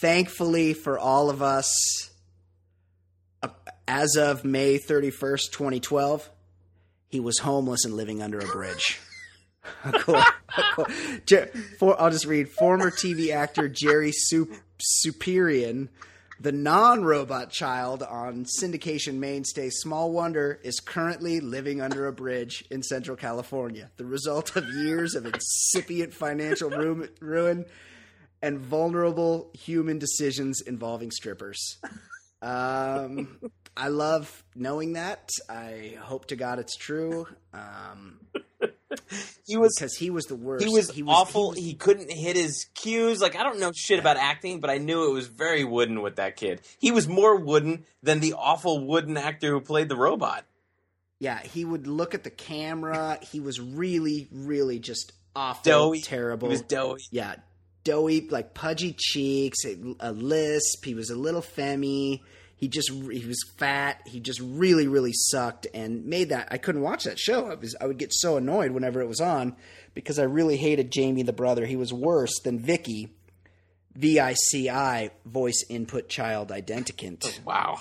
[0.00, 2.10] thankfully for all of us,
[3.42, 3.48] uh,
[3.88, 6.28] as of May thirty first, twenty twelve,
[7.08, 8.98] he was homeless and living under a bridge.
[9.94, 10.22] Cool.
[10.74, 10.86] Cool.
[11.26, 12.48] Jer- for, I'll just read.
[12.48, 14.46] Former TV actor Jerry Sup-
[14.78, 15.88] Supiran,
[16.40, 22.82] the non-robot child on syndication mainstay Small Wonder, is currently living under a bridge in
[22.82, 23.90] Central California.
[23.96, 27.64] The result of years of incipient financial ru- ruin
[28.42, 31.78] and vulnerable human decisions involving strippers.
[32.42, 33.38] Um,
[33.76, 35.30] I love knowing that.
[35.48, 37.26] I hope to God it's true.
[37.54, 38.20] Um,
[39.46, 40.64] He was because he was the worst.
[40.64, 41.52] he was, he awful.
[41.52, 43.20] he He, couldn't hit his cues.
[43.20, 46.16] Like I don't know shit about acting, but I knew it was very wooden with
[46.16, 46.60] that kid.
[46.78, 50.44] He was more wooden than the awful wooden actor who played the robot.
[51.20, 53.18] yeah, he would look at the camera.
[53.22, 56.00] He was really, really just awful, Doughy.
[56.02, 56.48] terrible.
[56.48, 57.02] He was doughy.
[57.10, 57.36] yeah,
[57.84, 60.84] doughy, like pudgy cheeks, a, a lisp.
[60.84, 62.22] He was a little femmy.
[62.56, 64.00] He just he was fat.
[64.06, 67.46] He just really really sucked and made that I couldn't watch that show.
[67.50, 69.56] I was I would get so annoyed whenever it was on
[69.94, 71.66] because I really hated Jamie the brother.
[71.66, 73.10] He was worse than Vicky,
[73.94, 77.26] V I C I voice input child identicant.
[77.26, 77.80] Oh, wow.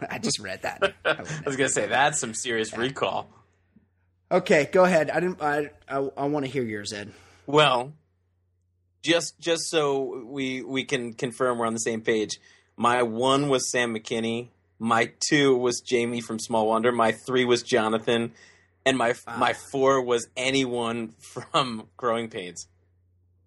[0.10, 0.94] I just read that.
[1.04, 3.28] I I was gonna say that's some serious recall.
[4.30, 5.10] Okay, go ahead.
[5.10, 5.42] I didn't.
[5.42, 7.12] I I, I want to hear yours, Ed.
[7.46, 7.92] Well,
[9.02, 12.38] just just so we we can confirm we're on the same page.
[12.76, 14.48] My one was Sam McKinney.
[14.78, 16.92] My two was Jamie from Small Wonder.
[16.92, 18.32] My three was Jonathan,
[18.84, 19.36] and my Ah.
[19.38, 22.66] my four was anyone from Growing Pains.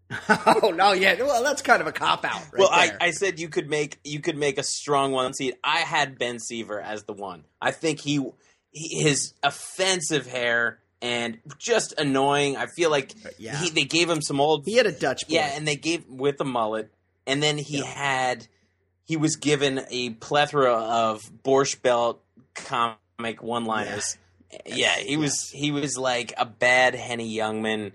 [0.30, 1.16] oh no, yeah.
[1.22, 2.42] Well, that's kind of a cop out.
[2.54, 2.92] Right well, I.
[3.02, 5.56] I said you could make you could make a strong one seed.
[5.63, 7.44] I had Ben Seaver as the one.
[7.62, 8.26] I think he,
[8.72, 12.56] he his offensive hair and just annoying.
[12.56, 13.58] I feel like yeah.
[13.60, 15.34] he, they gave him some old he had a Dutch boy.
[15.36, 16.90] Yeah, and they gave with a mullet,
[17.28, 17.86] and then he Yeah.
[17.88, 18.48] had
[19.08, 22.22] he was given a plethora of Borscht Belt
[22.54, 24.17] comic one-liners.
[24.65, 27.93] Yeah, he was he was like a bad Henny Youngman,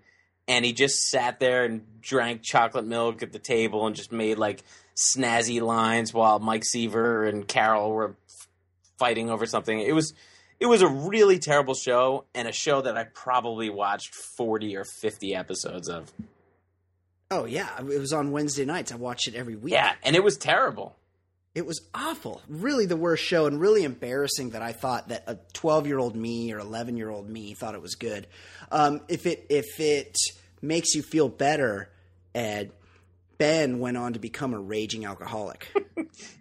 [0.49, 4.39] and he just sat there and drank chocolate milk at the table and just made
[4.39, 4.63] like
[4.97, 8.17] snazzy lines while Mike Seaver and Carol were
[8.99, 9.81] fighting over something.
[9.81, 10.15] It was
[10.61, 14.85] it was a really terrible show and a show that I probably watched 40 or
[14.85, 16.11] 50 episodes of.
[17.31, 18.93] oh yeah, it was on Wednesday nights.
[18.93, 19.73] I watched it every week.
[19.75, 20.97] Yeah, and it was terrible.
[21.55, 22.41] It was awful.
[22.49, 26.59] Really the worst show and really embarrassing that I thought that a 12-year-old me or
[26.61, 28.27] 11-year-old me thought it was good.
[28.71, 30.17] Um, if it if it
[30.63, 31.91] makes you feel better,
[32.35, 32.73] Ed,
[33.37, 35.69] Ben went on to become a raging alcoholic.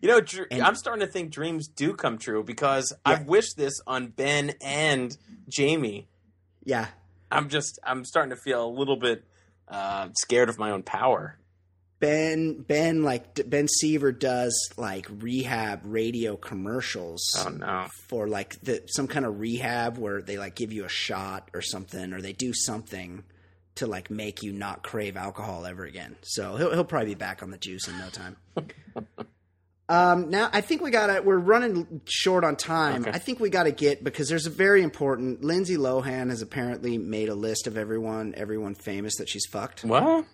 [0.01, 3.13] You know, dr- And- I'm starting to think dreams do come true because Yeah.
[3.13, 5.15] I've wished this on Ben and
[5.47, 6.07] Jamie.
[6.63, 6.87] yeah.
[7.31, 9.23] I'm just I'm starting to feel a little bit
[9.69, 11.37] uh, scared of my own power.
[12.01, 17.87] Ben Ben like Ben Seaver does like rehab radio commercials Oh no!
[18.09, 21.61] for like the some kind of rehab where they like give you a shot or
[21.61, 23.23] something or they do something
[23.75, 26.17] to like make you not crave alcohol ever again.
[26.23, 28.35] So he'll he'll probably be back on the juice in no time.
[29.89, 33.03] um, now I think we got to we're running short on time.
[33.03, 33.11] Okay.
[33.11, 36.97] I think we got to get because there's a very important Lindsay Lohan has apparently
[36.97, 40.25] made a list of everyone everyone famous that she's fucked What?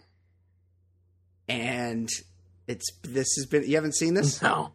[1.48, 2.10] And
[2.68, 4.42] it's this has been you haven't seen this?
[4.42, 4.72] No,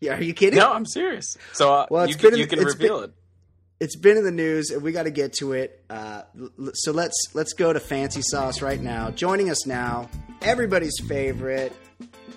[0.00, 0.58] yeah are you kidding?
[0.58, 1.36] No, I'm serious.
[1.52, 3.14] So uh, Well, you it's can, been- you can it's reveal been- it.
[3.80, 5.84] it's been in the news and we got to get to it.
[5.90, 9.10] Uh, l- so let's let's go to fancy sauce right now.
[9.10, 10.08] Joining us now
[10.42, 11.72] everybody's favorite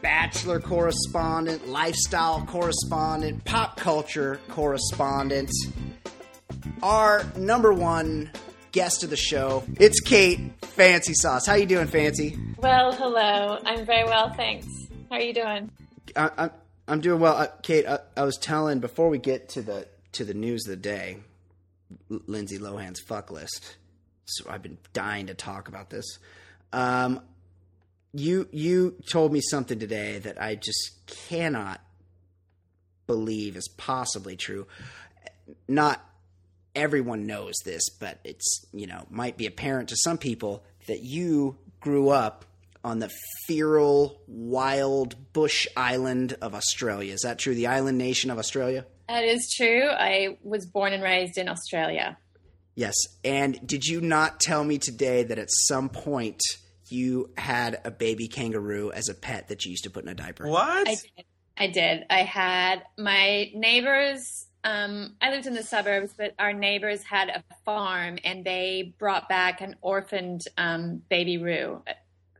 [0.01, 5.51] bachelor correspondent lifestyle correspondent pop culture correspondent
[6.81, 8.31] our number one
[8.71, 13.57] guest of the show it's kate fancy sauce how you doing fancy Well, hello.
[13.65, 14.67] I'm very well, thanks.
[15.09, 15.71] How are you doing?
[16.15, 16.49] I, I,
[16.87, 17.87] I'm doing well, uh, Kate.
[17.87, 21.17] I, I was telling before we get to the to the news of the day,
[22.27, 23.77] Lindsay Lohan's fuck list.
[24.25, 26.19] So I've been dying to talk about this.
[26.71, 27.21] Um,
[28.13, 31.81] you you told me something today that I just cannot
[33.07, 34.67] believe is possibly true.
[35.67, 35.99] Not
[36.75, 41.57] everyone knows this, but it's you know might be apparent to some people that you
[41.79, 42.45] grew up
[42.83, 43.11] on the
[43.45, 47.13] feral, wild bush island of Australia.
[47.13, 47.53] Is that true?
[47.53, 48.85] The island nation of Australia?
[49.07, 49.87] That is true.
[49.87, 52.17] I was born and raised in Australia.
[52.75, 52.95] Yes.
[53.23, 56.41] And did you not tell me today that at some point
[56.87, 60.15] you had a baby kangaroo as a pet that you used to put in a
[60.15, 60.47] diaper?
[60.47, 60.87] What?
[60.87, 61.25] I did.
[61.57, 62.05] I did.
[62.09, 64.47] I had my neighbors.
[64.63, 69.27] Um, I lived in the suburbs, but our neighbors had a farm, and they brought
[69.27, 71.81] back an orphaned um, baby roo,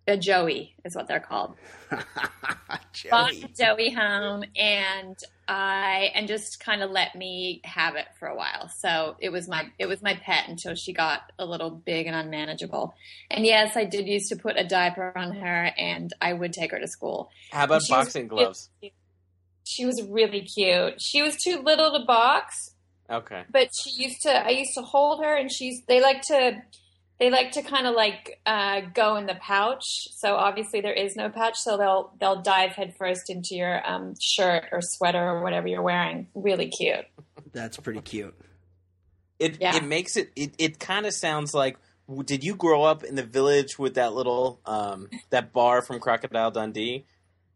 [0.07, 1.55] a Joey is what they're called.
[1.89, 3.53] Brought Joey.
[3.57, 5.17] Joey home, and
[5.47, 8.69] I and just kind of let me have it for a while.
[8.69, 12.15] So it was my it was my pet until she got a little big and
[12.15, 12.93] unmanageable.
[13.29, 16.71] And yes, I did used to put a diaper on her, and I would take
[16.71, 17.29] her to school.
[17.51, 18.69] How about She was boxing gloves?
[18.81, 18.93] cute.
[19.71, 21.01] She was really cute.
[21.01, 22.71] She was too little to box,
[23.09, 23.43] Okay.
[23.49, 24.29] but she used to.
[24.45, 25.81] I used to hold her, and she's.
[25.87, 26.61] They like to.
[27.19, 30.07] They like to kind of like uh, go in the pouch.
[30.15, 34.65] So obviously there is no pouch, so they'll they'll dive headfirst into your um, shirt
[34.71, 36.27] or sweater or whatever you're wearing.
[36.33, 37.05] Really cute.
[37.53, 38.33] That's pretty cute.
[39.39, 39.75] It Yeah.
[39.75, 41.77] it makes it it, it kind of sounds like
[42.25, 46.49] did you grow up in the village with that little um that bar from Crocodile
[46.51, 47.05] Dundee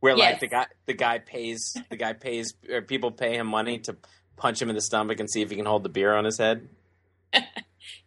[0.05, 0.39] where like Yes.
[0.41, 3.95] the guy the guy pays the guy pays or people pay him money to
[4.37, 6.37] punch him in the stomach and see if he can hold the beer on his
[6.37, 6.69] head?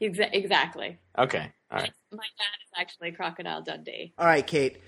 [0.01, 0.99] Exactly.
[1.17, 1.53] Okay.
[1.71, 1.91] All right.
[2.13, 4.13] My dad is actually Crocodile Dundee.
[4.19, 4.79] All right, Kate.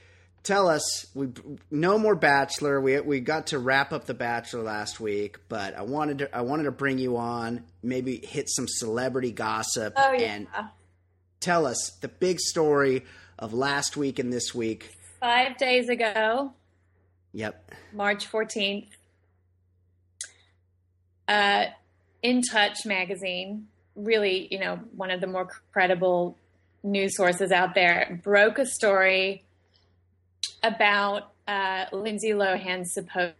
[0.42, 1.06] Tell us.
[1.14, 1.28] We
[1.70, 2.80] no more Bachelor.
[2.80, 6.42] We we got to wrap up the Bachelor last week, but I wanted to I
[6.42, 7.64] wanted to bring you on.
[7.82, 10.32] Maybe hit some celebrity gossip Oh yeah.
[10.34, 10.46] and
[11.40, 13.04] tell us the big story
[13.38, 14.90] of last week and this week.
[15.20, 16.52] Five days ago,
[17.32, 17.74] Yep.
[17.92, 18.88] March 14th,
[21.28, 21.66] uh,
[22.22, 26.36] In Touch magazine, really, you know, one of the more credible
[26.82, 29.44] news sources out there, broke a story
[30.62, 33.34] about uh, Lindsay Lohan's supposed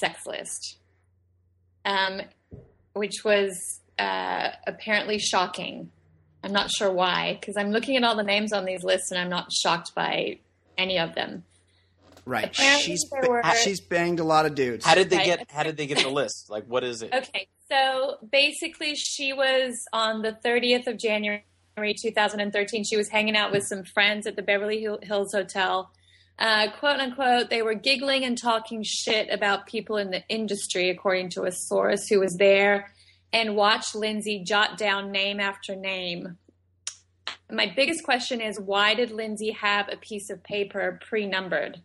[0.00, 0.78] sex list,
[1.84, 2.22] um,
[2.94, 5.90] which was uh, apparently shocking.
[6.44, 9.20] I'm not sure why, because I'm looking at all the names on these lists and
[9.20, 10.38] I'm not shocked by
[10.76, 11.44] any of them.
[12.24, 12.44] Right.
[12.46, 14.84] Apparently she's there were- she's banged a lot of dudes.
[14.84, 15.26] How did they Right.
[15.26, 16.48] get how did they get the list?
[16.50, 17.12] Like what is it?
[17.12, 21.42] Okay, so basically, she was on the 30th of January
[22.00, 22.84] 2013.
[22.84, 25.90] She was hanging out with some friends at the Beverly Hills Hotel.
[26.38, 31.28] Uh, quote unquote, they were giggling and talking shit about people in the industry, according
[31.30, 32.92] to a source who was there
[33.32, 36.38] and watched Lindsay jot down name after name.
[37.50, 41.80] My biggest question is why did Lindsay have a piece of paper pre numbered?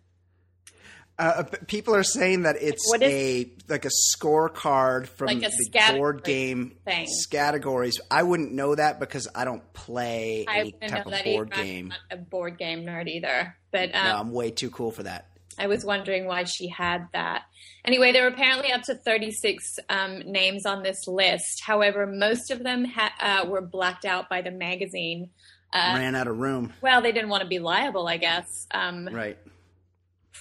[1.19, 5.93] Uh, people are saying that it's is- a like a scorecard from Like a the
[5.95, 7.07] board game thing.
[7.31, 7.99] categories.
[8.11, 11.63] I wouldn't know that because I don't play I any type of board either.
[11.63, 11.85] game.
[11.85, 13.55] I'm not a board game nerd either.
[13.71, 15.27] But um, no, I'm way too cool for that.
[15.59, 17.41] I was wondering why she had that.
[17.83, 21.63] Anyway, there were apparently up to 36 um, names on this list.
[21.65, 25.31] However, most of them ha- uh, were blacked out by the magazine.
[25.73, 26.73] Uh, Ran out of room.
[26.81, 28.67] well, they didn't want to be liable, I guess.
[28.71, 29.37] Um, Right.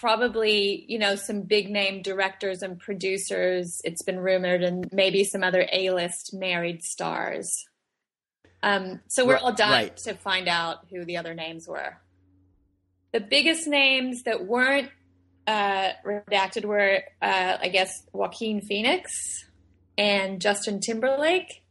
[0.00, 5.42] Probably, you know, some big name directors and producers, it's been rumored, and maybe some
[5.42, 7.64] other A list married stars.
[8.62, 9.96] Um, so we're Right, all dying right.
[9.98, 11.96] to find out who the other names were.
[13.12, 14.90] The biggest names that weren't
[15.46, 19.46] uh, redacted were, uh, I guess, Joaquin Phoenix
[19.96, 21.62] and Justin Timberlake.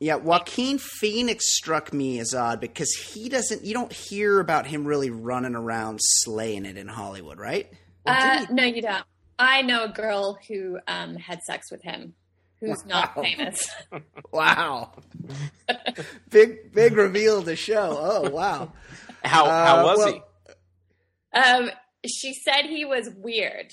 [0.00, 3.64] Yeah, Joaquin Phoenix struck me as odd because he doesn't.
[3.64, 7.70] You don't hear about him really running around slaying it in Hollywood, right?
[8.06, 9.04] Uh, no, you don't.
[9.38, 12.14] I know a girl who um, had sex with him,
[12.60, 13.68] who's not famous.
[14.32, 14.90] Wow,
[16.30, 17.98] big big reveal to show.
[18.00, 18.72] Oh wow,
[19.24, 21.38] How Uh, how was well- he?
[21.38, 21.70] Um,
[22.06, 23.70] she said he was weird.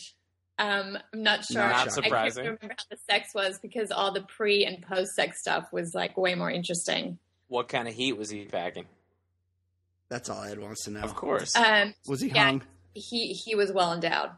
[0.61, 1.61] Um, I'm not sure.
[1.61, 2.43] Not I surprising.
[2.43, 5.93] can't remember how the sex was because all the pre and post sex stuff was
[5.95, 7.17] like way more interesting.
[7.47, 8.85] What kind of heat was he packing?
[10.09, 10.99] that's all Ed wants to know.
[11.01, 11.55] Of course.
[11.55, 12.43] Um, Was he Yeah.
[12.43, 12.63] hung?
[12.93, 14.31] he he was well endowed.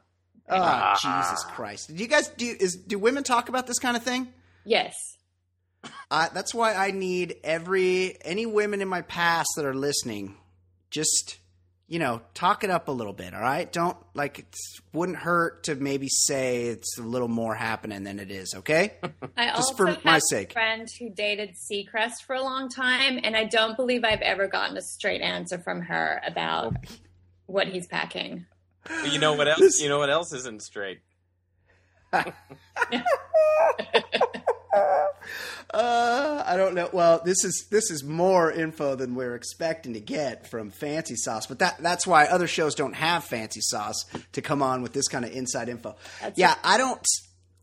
[0.47, 0.97] Oh Ah.
[1.01, 1.87] Jesus Christ!
[1.95, 4.31] Do you guys do is do women talk about this kind of thing?
[4.65, 4.93] Yes.
[6.11, 10.37] Uh, that's why I need every any women in my past that are listening.
[10.91, 11.37] Just
[11.87, 13.33] you know, talk it up a little bit.
[13.33, 14.55] All right, don't like it
[14.93, 18.53] wouldn't hurt to maybe say it's a little more happening than it is.
[18.57, 18.93] Okay,
[19.37, 20.53] I Just also for have my a sake.
[20.53, 24.77] friend who dated Seacrest for a long time, and I don't believe I've ever gotten
[24.77, 26.93] a straight answer from her about oh.
[27.47, 28.45] what he's packing.
[28.85, 29.59] But you know what else?
[29.59, 30.99] This- You know what else isn't straight?
[35.73, 36.87] Uh, I don't know.
[36.93, 41.47] Well, this is this is more info than we're expecting to get from Fancy Sauce,
[41.47, 45.07] but that that's why other shows don't have Fancy Sauce to come on with this
[45.07, 45.95] kind of inside info.
[46.21, 46.59] That's yeah, it.
[46.63, 47.03] I don't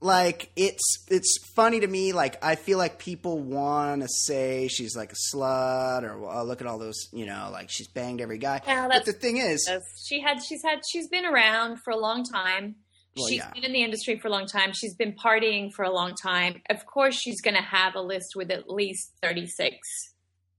[0.01, 4.97] like it's it's funny to me like I feel like people want to say she's
[4.97, 8.39] like a slut or oh, look at all those, you know, like she's banged every
[8.39, 8.61] guy.
[8.67, 9.71] But the thing is,
[10.05, 12.77] She had, she's had, she's been around for a long time.
[13.17, 13.51] Well, She's yeah.
[13.53, 14.73] been in the industry for a long time.
[14.73, 16.63] She's been partying for a long time.
[16.71, 19.77] Of course, she's going to have a list with at least 36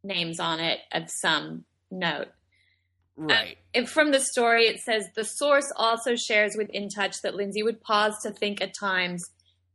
[0.04, 2.28] names on it of some note.
[3.18, 3.58] Um, right.
[3.74, 7.64] And from the story, it says the source also shares with In Touch that Lindsay
[7.64, 9.30] would pause to think at times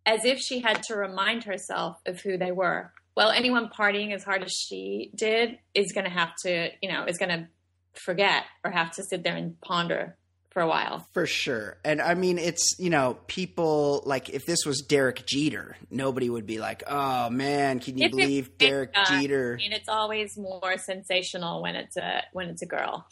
[0.05, 2.93] as if she had to remind herself of who they were.
[3.17, 7.05] Well, anyone partying as hard as she did is going to have to, you know,
[7.05, 7.49] is going to
[7.95, 10.17] forget or have to sit there and ponder
[10.57, 11.07] for a while.
[11.13, 11.77] For sure.
[11.85, 16.47] And I mean, it's, you know, people like if this was Derek Jeter, nobody would
[16.47, 19.59] be like, oh man, can you If believe if, Derek uh, Jeter?
[19.61, 23.07] I mean, it's always more sensational when it's a when it's a girl.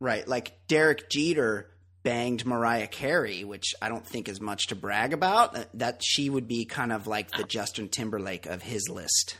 [0.00, 0.26] Right.
[0.26, 1.68] Like Derek Jeter
[2.04, 5.58] banged Mariah Carey, which I don't think is much to brag about.
[5.58, 9.36] Uh, That she would be kind of like the Justin Timberlake of his list.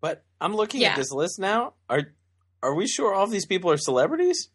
[0.00, 0.92] But I'm looking Yeah.
[0.92, 1.74] at this list now.
[1.90, 2.14] Are
[2.62, 4.48] are we sure all of these people are celebrities?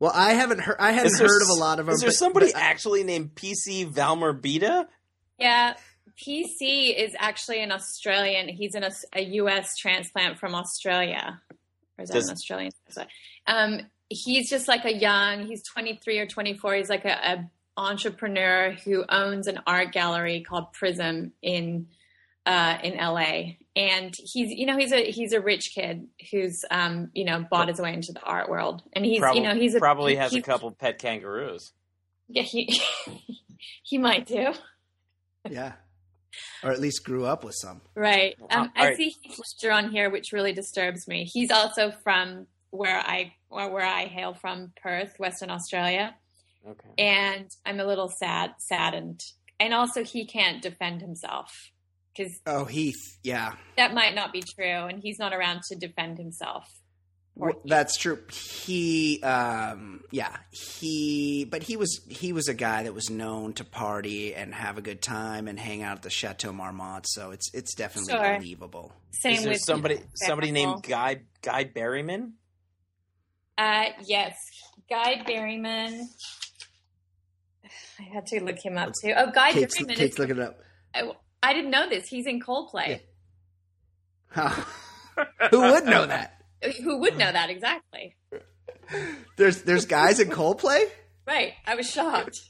[0.00, 0.76] Well, I haven't heard.
[0.78, 1.94] I hadn't there heard of a lot of them.
[1.94, 4.86] Is there but- somebody but actually named PC Valmorbida?
[5.38, 5.74] Yeah,
[6.22, 8.48] PC is actually an Australian.
[8.48, 9.76] He's an, Aus- a U.S.
[9.76, 11.40] transplant from Australia.
[11.98, 12.72] Or is that Does- an Australian?
[13.46, 15.46] Um, he's just like a young.
[15.46, 16.74] He's 23 or 24.
[16.74, 21.88] He's like a, a entrepreneur who owns an art gallery called Prism in
[22.46, 23.58] uh, in L.A.
[23.76, 27.68] And he's you know he's a he's a rich kid who's um, you know bought
[27.68, 28.82] his way into the art world.
[28.92, 31.72] And he's Probably, you know he's a, probably has a he's- couple pet kangaroos.
[32.28, 32.80] Yeah, he
[33.82, 34.52] he might do.
[35.50, 35.72] yeah,
[36.62, 37.80] or at least grew up with some.
[37.94, 38.36] Right.
[38.50, 38.96] Um, I right.
[38.96, 41.28] see Heath Ledger on here, which really disturbs me.
[41.30, 46.14] He's also from where I where where I hail from, Perth, Western Australia,
[46.66, 46.88] Okay.
[46.96, 49.20] and I'm a little sad, saddened.
[49.60, 51.50] And also, he can't defend himself
[52.16, 53.18] because Oh, Heath.
[53.22, 56.64] Yeah, that might not be true, and he's not around to defend himself.
[57.36, 58.20] Well, that's true.
[58.30, 63.64] He, um, yeah, he, but he was he was a guy that was known to
[63.64, 67.06] party and have a good time and hang out at the Chateau Marmont.
[67.08, 68.38] So it's it's definitely Sure.
[68.38, 68.92] believable.
[69.10, 70.72] Same Is there with somebody somebody Daredevil.
[70.74, 72.32] named Guy Guy Berryman?
[73.58, 74.36] Uh, yes,
[74.88, 76.02] Guy Berryman.
[77.98, 79.12] I had to look him up too.
[79.16, 79.96] Oh, Guy Kate's, Berryman.
[79.96, 80.60] Kate's Is, looking it up.
[81.48, 82.08] I, didn't know this.
[82.08, 83.00] He's in Coldplay.
[84.34, 86.42] Who would know that?
[86.82, 88.16] Who would know that exactly?
[89.36, 90.84] There's there's guys in Coldplay.
[91.26, 91.52] Right.
[91.66, 92.40] I was shocked.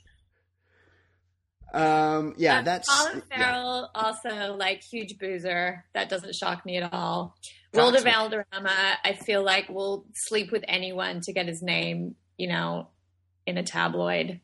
[1.72, 3.36] Um, yeah, Um, that's Colin yeah.
[3.36, 5.84] Farrell, also like huge boozer.
[5.92, 7.36] That doesn't shock me at all.
[7.72, 8.11] Will de Gotcha.
[8.11, 12.90] Valderrama, I feel like will sleep with anyone to get his name, you know,
[13.47, 14.40] in a tabloid.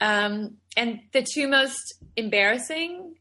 [0.00, 3.14] Um, and the two most embarrassing,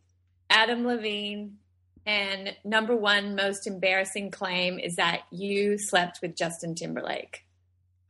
[0.50, 1.58] Adam Levine,
[2.06, 7.42] and number one most embarrassing claim is that you slept with Justin Timberlake.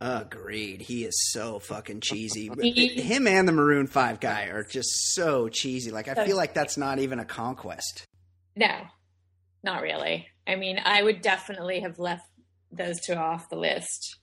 [0.00, 0.82] Agreed.
[0.82, 2.50] He is so fucking cheesy.
[3.00, 5.90] Him and the Maroon Five guy are just so cheesy.
[5.90, 8.04] Like I So feel like that's not even a conquest.
[8.54, 8.82] No,
[9.62, 10.26] not really.
[10.46, 12.24] I mean, I would definitely have left
[12.70, 14.18] those two off the list.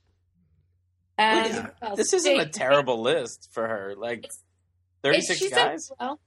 [1.17, 1.69] Um, Look, Yeah.
[1.81, 3.93] well, This isn't a Jake- terrible list for her.
[3.97, 4.39] Like It's-
[5.03, 5.91] thirty it's- six she's done guys.
[5.99, 6.19] well.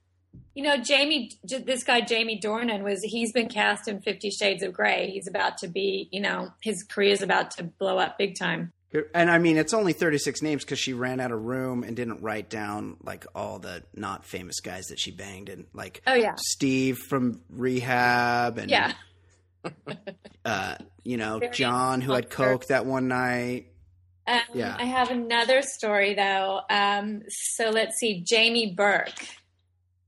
[0.53, 2.99] You know, Jamie, this guy Jamie Dornan was.
[3.03, 5.11] He's been cast in Fifty Shades of Grey.
[5.11, 6.09] He's about to be.
[6.11, 8.71] You know, his career's about to blow up big time.
[9.13, 12.21] And I mean, it's only 36 names because she ran out of room and didn't
[12.23, 16.33] write down like all the not famous guys that she banged and like Oh yeah,
[16.37, 18.93] Steve from Rehab and yeah.
[20.45, 23.67] uh, you know John who had coke that one night.
[24.27, 24.75] Um, Yeah.
[24.77, 26.61] I have another story though.
[26.69, 28.21] Um, so let's see.
[28.27, 29.13] Jamie Burke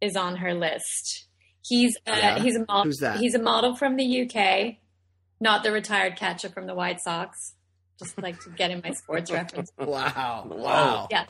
[0.02, 1.26] is on her list.
[1.66, 2.40] He's uh, Yeah?
[2.40, 2.84] he's a model.
[2.84, 3.20] Who's that?
[3.20, 4.76] He's a model from the UK,
[5.40, 7.54] not the retired catcher from the White Sox.
[8.00, 9.72] Just like to get in my sports reference.
[9.78, 11.08] Wow, Wow.
[11.12, 11.26] Yeah.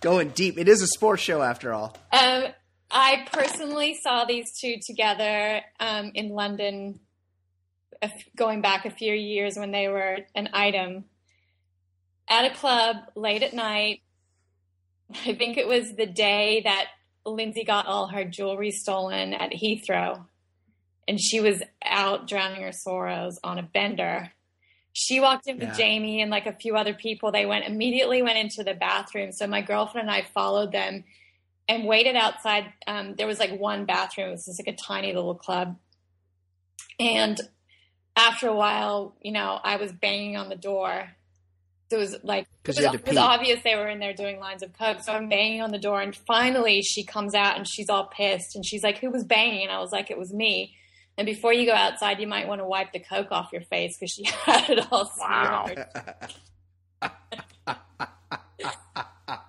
[0.00, 0.58] going deep.
[0.58, 1.96] It is a sports show after all.
[2.12, 2.44] Um,
[2.90, 7.00] I personally saw these two together um, in London,
[8.36, 11.04] going back a few years when they were an item.
[12.28, 14.02] At a club late at night.
[15.26, 16.86] I think it was the day that
[17.26, 20.24] Lindsay got all her jewelry stolen at Heathrow,
[21.06, 24.32] and she was out drowning her sorrows on a bender.
[24.92, 25.74] She walked in with Yeah.
[25.74, 27.32] Jamie and like a few other people.
[27.32, 29.32] They went immediately went into the bathroom.
[29.32, 31.04] So my girlfriend and I followed them
[31.68, 32.72] and waited outside.
[32.86, 34.28] Um, there was like one bathroom.
[34.28, 35.76] It was just like a tiny little club.
[37.00, 37.40] And
[38.14, 41.08] after a while, you know, I was banging on the door.
[41.90, 44.62] It was like 'Cause it was, it was obvious they were in there doing lines
[44.62, 45.00] of coke.
[45.02, 48.56] So I'm banging on the door, and finally she comes out and she's all pissed,
[48.56, 50.74] and she's like, "Who was banging?" And I was like, "It was me."
[51.16, 53.96] And before you go outside, you might want to wipe the coke off your face
[53.96, 55.88] because she had it all smeared on her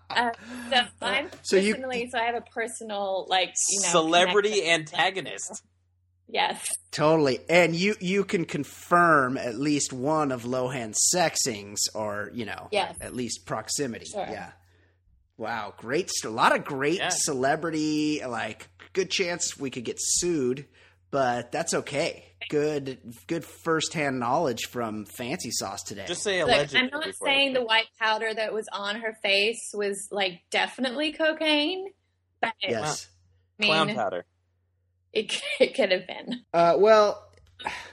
[0.09, 0.31] Uh,
[0.69, 5.63] so I'm So you- personally, so I have a personal like you know Celebrity antagonist.
[6.27, 7.39] Yes, Totally.
[7.49, 12.95] And you you can confirm at least one of Lohan's sexings or, you know, Yes.
[13.01, 14.05] at least proximity.
[14.05, 14.25] Sure.
[14.29, 14.51] Yeah.
[15.37, 17.09] Wow, great a lot of great Yeah.
[17.11, 20.65] celebrity like good chance we could get sued,
[21.11, 22.23] but that's okay.
[22.49, 26.05] Good good firsthand knowledge from Fancy Sauce today.
[26.07, 26.73] Just say Look.
[26.73, 31.89] I'm not saying the white powder that was on her face was like definitely cocaine,
[32.41, 33.09] but yes.
[33.59, 34.25] I clown powder.
[35.15, 36.41] It, it could have been.
[36.53, 37.25] Uh well,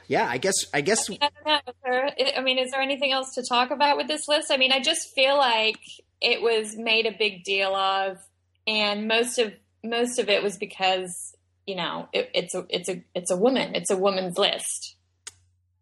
[0.09, 1.73] yeah, I guess I guess I don't know.
[1.85, 4.51] There, I mean, is there anything else to talk about with this list?
[4.51, 5.79] I mean, I just feel like
[6.21, 8.19] it was made a big deal of,
[8.67, 9.55] and most of
[9.85, 11.35] most of it was because
[11.67, 13.75] you know it, it's a it's a it's a woman.
[13.75, 14.97] It's a woman's list,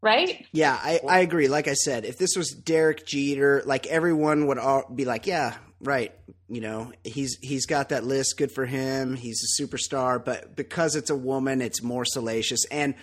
[0.00, 0.46] right?
[0.52, 1.48] Yeah, I, I agree.
[1.48, 5.56] Like I said, if this was Derek Jeter, like everyone would all be like, yeah,
[5.80, 6.12] right.
[6.48, 8.36] You know, he's he's got that list.
[8.36, 9.16] Good for him.
[9.16, 10.22] He's a superstar.
[10.24, 12.64] But because it's a woman, it's more salacious.
[12.70, 12.94] And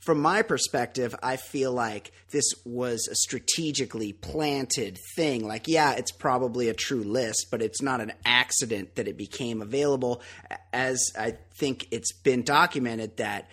[0.00, 5.46] from my perspective, I feel like this was a strategically planted thing.
[5.46, 9.60] Like, yeah, it's probably a true list, but it's not an accident that it became
[9.60, 10.22] available.
[10.72, 13.50] As I think it's been documented that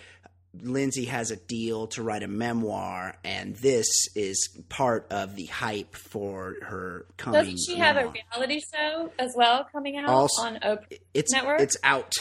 [0.60, 5.96] Lindsay has a deal to write a memoir, and this is part of the hype
[5.96, 7.40] for her coming.
[7.42, 11.00] Doesn't she have a reality show as well coming out Also- on Oprah?
[11.14, 11.62] It's network?
[11.62, 12.14] it's out.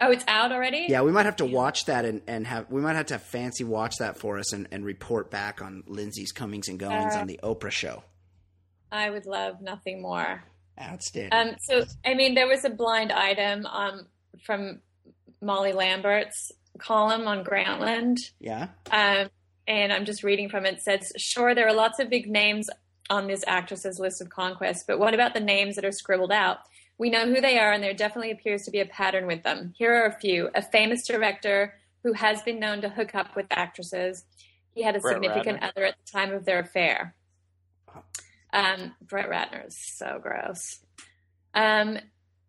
[0.00, 0.86] Oh, it's out already.
[0.88, 3.22] Yeah, we might have to watch that and, and have we might have to have
[3.22, 7.20] Fancy watch that for us and, and report back on Lindsay's comings and goings Uh,
[7.20, 8.04] on the Oprah show.
[8.92, 10.44] I would love nothing more.
[10.80, 11.32] Outstanding.
[11.36, 14.06] Um, so, I mean, there was a blind item um,
[14.44, 14.80] from
[15.42, 18.18] Molly Lambert's column on Grantland.
[18.40, 18.68] yeah.
[18.90, 19.28] Um,
[19.66, 20.74] and I'm just reading from it.
[20.74, 22.68] It says, Sure, there are lots of big names
[23.10, 26.58] on this actress's list of conquests, but what about the names that are scribbled out?
[26.98, 29.72] We know who they are, and there definitely appears to be a pattern with them.
[29.76, 30.50] Here are a few.
[30.54, 34.24] A famous director who has been known to hook up with actresses.
[34.74, 35.68] He had a Brett significant Ratner.
[35.68, 37.14] other at the time of their affair.
[38.52, 40.80] Um, Brett Ratner is so gross.
[41.54, 41.98] Um,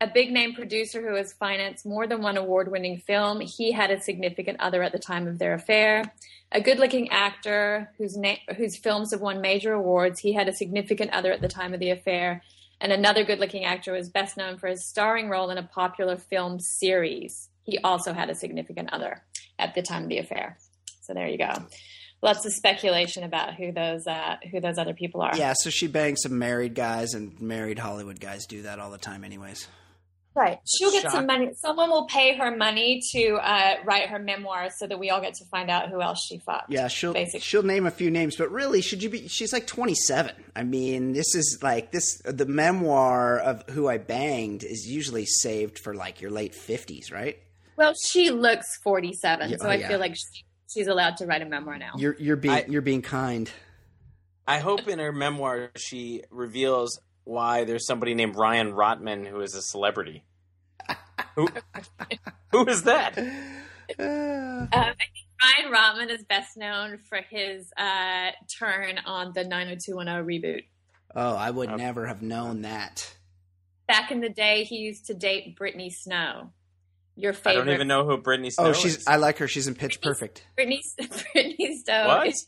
[0.01, 3.41] a big name producer who has financed more than one award winning film.
[3.41, 6.13] He had a significant other at the time of their affair.
[6.51, 10.19] A good looking actor whose, na- whose films have won major awards.
[10.21, 12.41] He had a significant other at the time of the affair.
[12.79, 16.15] And another good looking actor was best known for his starring role in a popular
[16.15, 17.49] film series.
[17.63, 19.21] He also had a significant other
[19.59, 20.57] at the time of the affair.
[21.01, 21.51] So there you go.
[22.21, 25.37] Lots of speculation about who those uh, who those other people are.
[25.37, 28.97] Yeah, so she bangs some married guys and married Hollywood guys do that all the
[28.97, 29.67] time anyways.
[30.39, 30.59] Right.
[30.65, 31.11] She'll get Shock.
[31.11, 31.49] some money.
[31.55, 35.33] Someone will pay her money to uh, write her memoir so that we all get
[35.35, 36.71] to find out who else she fucked.
[36.71, 37.41] Yeah, she'll Basically.
[37.41, 39.27] she'll name a few names, but really, should you be?
[39.27, 40.33] She's like twenty seven.
[40.55, 42.21] I mean, this is like this.
[42.23, 47.37] The memoir of who I banged is usually saved for like your late fifties, right?
[47.75, 49.87] Well, she looks 47, Yeah, so oh, I yeah.
[49.87, 51.91] feel like she, she's allowed to write a memoir now.
[51.97, 53.49] You're you're being I- you're being kind.
[54.47, 59.53] I hope in her memoir she reveals why there's somebody named Ryan Rottman who is
[59.53, 60.23] a celebrity.
[61.35, 61.47] Who,
[62.51, 63.17] who is that?
[63.97, 65.11] Uh, Um, I think
[65.41, 70.63] Ryan Rottman is best known for his uh, turn on the 90210 reboot.
[71.15, 71.77] oh, I would Okay.
[71.83, 73.15] never have known that.
[73.87, 76.51] Back in the day, he used to date Brittany Snow.
[77.15, 77.63] Your favorite.
[77.63, 78.77] I don't even know who Brittany Snow is.
[78.77, 79.07] Oh, she's is.
[79.07, 79.47] I like her.
[79.47, 80.45] She's in Pitch Perfect.
[80.55, 80.83] Brittany,
[81.33, 82.27] Brittany Stowe What?
[82.27, 82.45] is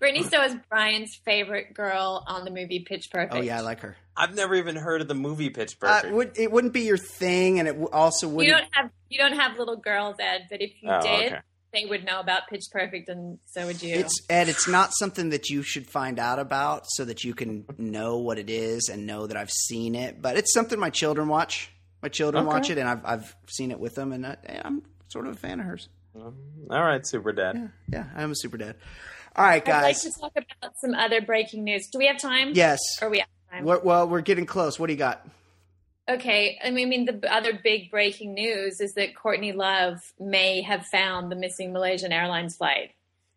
[0.00, 3.34] Brittany Stowe is Brian's favorite girl on the movie Pitch Perfect.
[3.34, 3.96] Oh yeah, I like her.
[4.16, 6.14] I've never even heard of the movie Pitch Uh, Perfect.
[6.14, 8.46] would it wouldn't be your thing, and it also wouldn't.
[8.48, 11.40] You don't have you don't have little girls, Ed, but if you Oh, did, okay.
[11.72, 13.94] they would know about Pitch Perfect, and so would you.
[13.96, 14.48] It's Ed.
[14.48, 18.38] It's not something that you should find out about, so that you can know what
[18.38, 20.22] it is and know that I've seen it.
[20.22, 21.70] But it's something my children watch.
[22.02, 22.54] My children Okay.
[22.54, 25.38] watch it, and I've I've seen it with them, and I, I'm sort of a
[25.38, 25.88] fan of hers.
[26.16, 26.32] All
[26.70, 27.56] right, Super Dad.
[27.56, 28.76] Yeah, yeah, I'm a super dad.
[29.36, 31.88] All right, I'd like to talk about some other breaking news.
[31.92, 32.52] Do we have time?
[32.54, 32.78] yes.
[33.02, 33.64] Or we have time?
[33.64, 34.78] We're, well, we're getting close.
[34.78, 35.26] What do you got?
[36.08, 36.58] Okay.
[36.62, 40.84] I mean, I mean, the other big breaking news is that Courtney Love may have
[40.86, 42.90] found the missing Malaysian Airlines flight.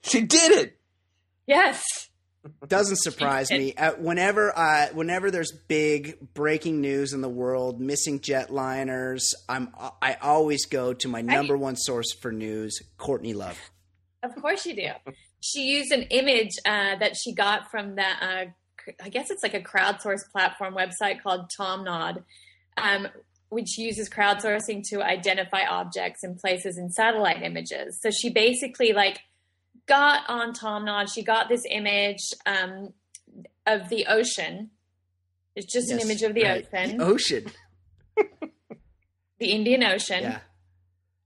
[0.03, 0.77] She did it.
[1.45, 1.83] Yes.
[2.67, 3.73] Doesn't surprise me.
[3.73, 10.17] Uh, whenever I, whenever there's big breaking news in the world, missing jetliners, I'm I
[10.21, 13.57] always go to my number one source for news, Courtney Love.
[14.23, 15.13] Of course you do.
[15.41, 18.19] She used an image uh, that she got from that.
[18.21, 18.51] Uh,
[19.01, 22.23] I guess it's like a crowdsourced platform website called TomNod,
[22.77, 23.07] um,
[23.49, 27.99] which uses crowdsourcing to identify objects and places in satellite images.
[28.01, 29.19] So she basically like
[29.87, 31.13] got on TomNod.
[31.13, 32.93] She got this image um,
[33.65, 34.71] of the ocean.
[35.55, 36.67] It's just an image of the right.
[36.71, 37.45] ocean, The ocean.
[39.39, 40.23] the Indian Ocean.
[40.23, 40.39] Yeah.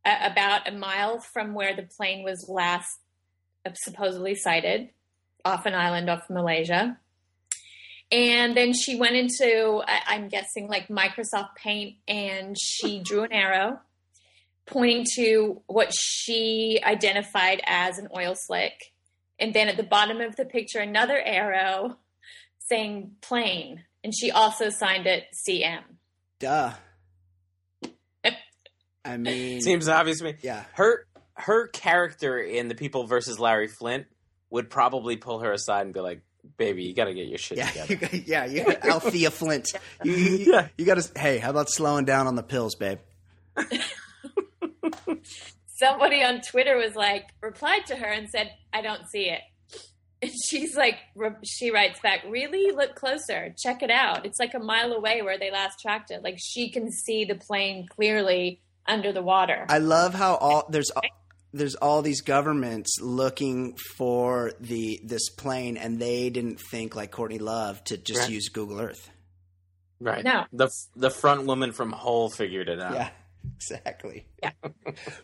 [0.06, 2.90] a- about a mile from where the plane was last
[3.66, 4.90] uh, supposedly sighted
[5.44, 6.98] off an island off Malaysia.
[8.12, 13.32] And then she went into, I- I'm guessing, like Microsoft Paint, and she drew an
[13.32, 13.80] arrow
[14.66, 18.94] pointing to what she identified as an oil slick.
[19.40, 21.98] And then at the bottom of the picture, another arrow
[22.60, 23.84] saying plane.
[24.04, 25.82] And she also signed it CM.
[26.40, 26.74] Duh.
[29.04, 30.36] I mean, Seems obvious to me.
[30.42, 30.64] yeah.
[30.74, 34.06] Her her character in The People versus Larry Flynt
[34.52, 36.22] would probably pull her aside and be like,
[36.58, 39.30] "Baby, you got to get your shit Yeah, together." you got, yeah, you got Althea
[39.32, 39.72] Flynt.
[40.04, 40.68] You, you, Yeah.
[40.78, 41.20] you got to.
[41.20, 43.00] Hey, how about slowing down on the pills, babe?
[45.68, 49.42] somebody on Twitter was like, replied to her and said, I don't see it.
[50.22, 52.72] And she's like, re- she writes back, really?
[52.72, 53.56] Look closer.
[53.58, 54.24] Check it out.
[54.26, 56.24] It's like a mile away where they last tracked it.
[56.24, 59.66] Like she can see the plane clearly under the water.
[59.70, 60.92] I love how all there's
[61.54, 67.40] there's all these governments looking for the this plane, and they didn't think like Courtney
[67.40, 68.30] Love to just Right.
[68.30, 69.10] use Google Earth.
[70.00, 70.24] Right.
[70.24, 70.46] No.
[70.54, 72.94] The the front woman from Hole figured it out.
[72.96, 73.10] Yeah,
[73.56, 74.26] exactly.
[74.42, 74.52] Yeah.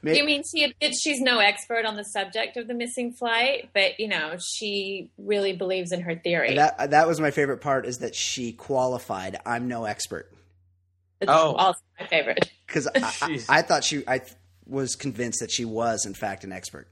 [0.03, 3.69] May- you mean she admits she's no expert on the subject of the missing flight,
[3.73, 6.55] but you know, she really believes in her theory.
[6.55, 9.39] that that was my favorite part is that she qualified.
[9.45, 10.31] I'm no expert
[11.21, 11.53] It's Oh.
[11.53, 12.51] also my favorite.
[12.67, 14.21] because I, I, I thought she I
[14.69, 16.87] was convinced that she was in fact an expert.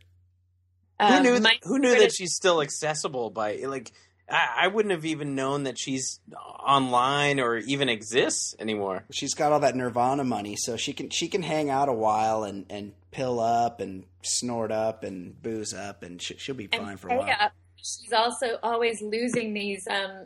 [1.00, 1.40] Who Um, knew?
[1.40, 3.92] my who knew that she's still accessible by like?
[4.28, 6.20] I, I wouldn't have even known that she's
[6.66, 9.04] online or even exists anymore.
[9.12, 12.44] She's got all that Nirvana money, so she can she can hang out a while
[12.44, 16.82] and and pill up and snort up and booze up, and she, she'll be and
[16.84, 17.30] fine for a while.
[17.40, 17.52] up.
[17.76, 20.26] She's also always losing these um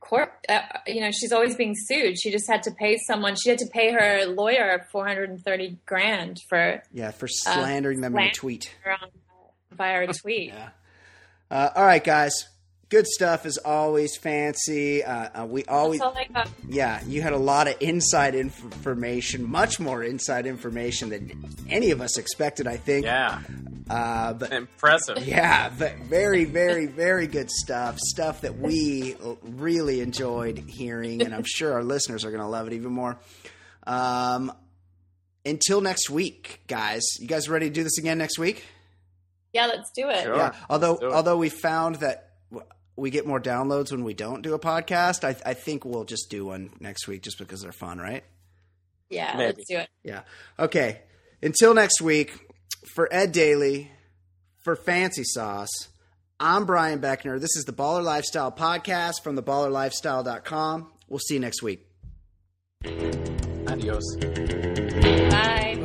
[0.00, 3.48] court uh, you know she's always being sued she just had to pay someone she
[3.50, 8.74] had to pay her lawyer 430 grand for Yeah, for slandering them in a tweet.
[9.72, 10.70] via a tweet Yeah.
[11.50, 12.46] Uh, all right, guys.
[12.90, 14.16] Good stuff is always.
[14.16, 15.04] Fancy.
[15.04, 16.00] Uh, uh, we always.
[16.00, 16.48] That's all I got.
[16.68, 21.90] Yeah, you had a lot of inside inf- information, much more inside information than any
[21.90, 22.66] of us expected.
[22.66, 23.04] I think.
[23.04, 23.40] Yeah,
[23.90, 25.18] Uh, but impressive.
[25.26, 27.98] Yeah, but very, very, very good stuff.
[27.98, 32.66] Stuff that we really enjoyed hearing, and I'm sure our listeners are going to love
[32.68, 33.18] it even more.
[33.86, 34.50] Um,
[35.44, 37.02] until next week, guys.
[37.20, 38.64] You guys ready to do this again next week?
[39.54, 40.36] yeah let's do it Sure.
[40.36, 40.54] Yeah.
[40.68, 41.04] Although, it.
[41.04, 42.27] although we found that w-
[42.98, 46.30] we get more downloads when we don't do a podcast, I, I think we'll just
[46.30, 48.24] do one next week just because they're fun, right?
[49.10, 49.46] yeah Maybe.
[49.56, 50.20] let's do it Yeah.
[50.58, 51.00] Okay.
[51.42, 52.36] Until next week,
[52.94, 53.90] for Ed Daly,
[54.64, 55.88] for Fancy Sauce,
[56.40, 57.40] I'm Brian Beckner.
[57.40, 60.92] This is the Baller Lifestyle Podcast from theballerlifestyle.com.
[61.08, 61.86] We'll see you next week.
[62.84, 64.16] Adios.
[65.30, 65.84] bye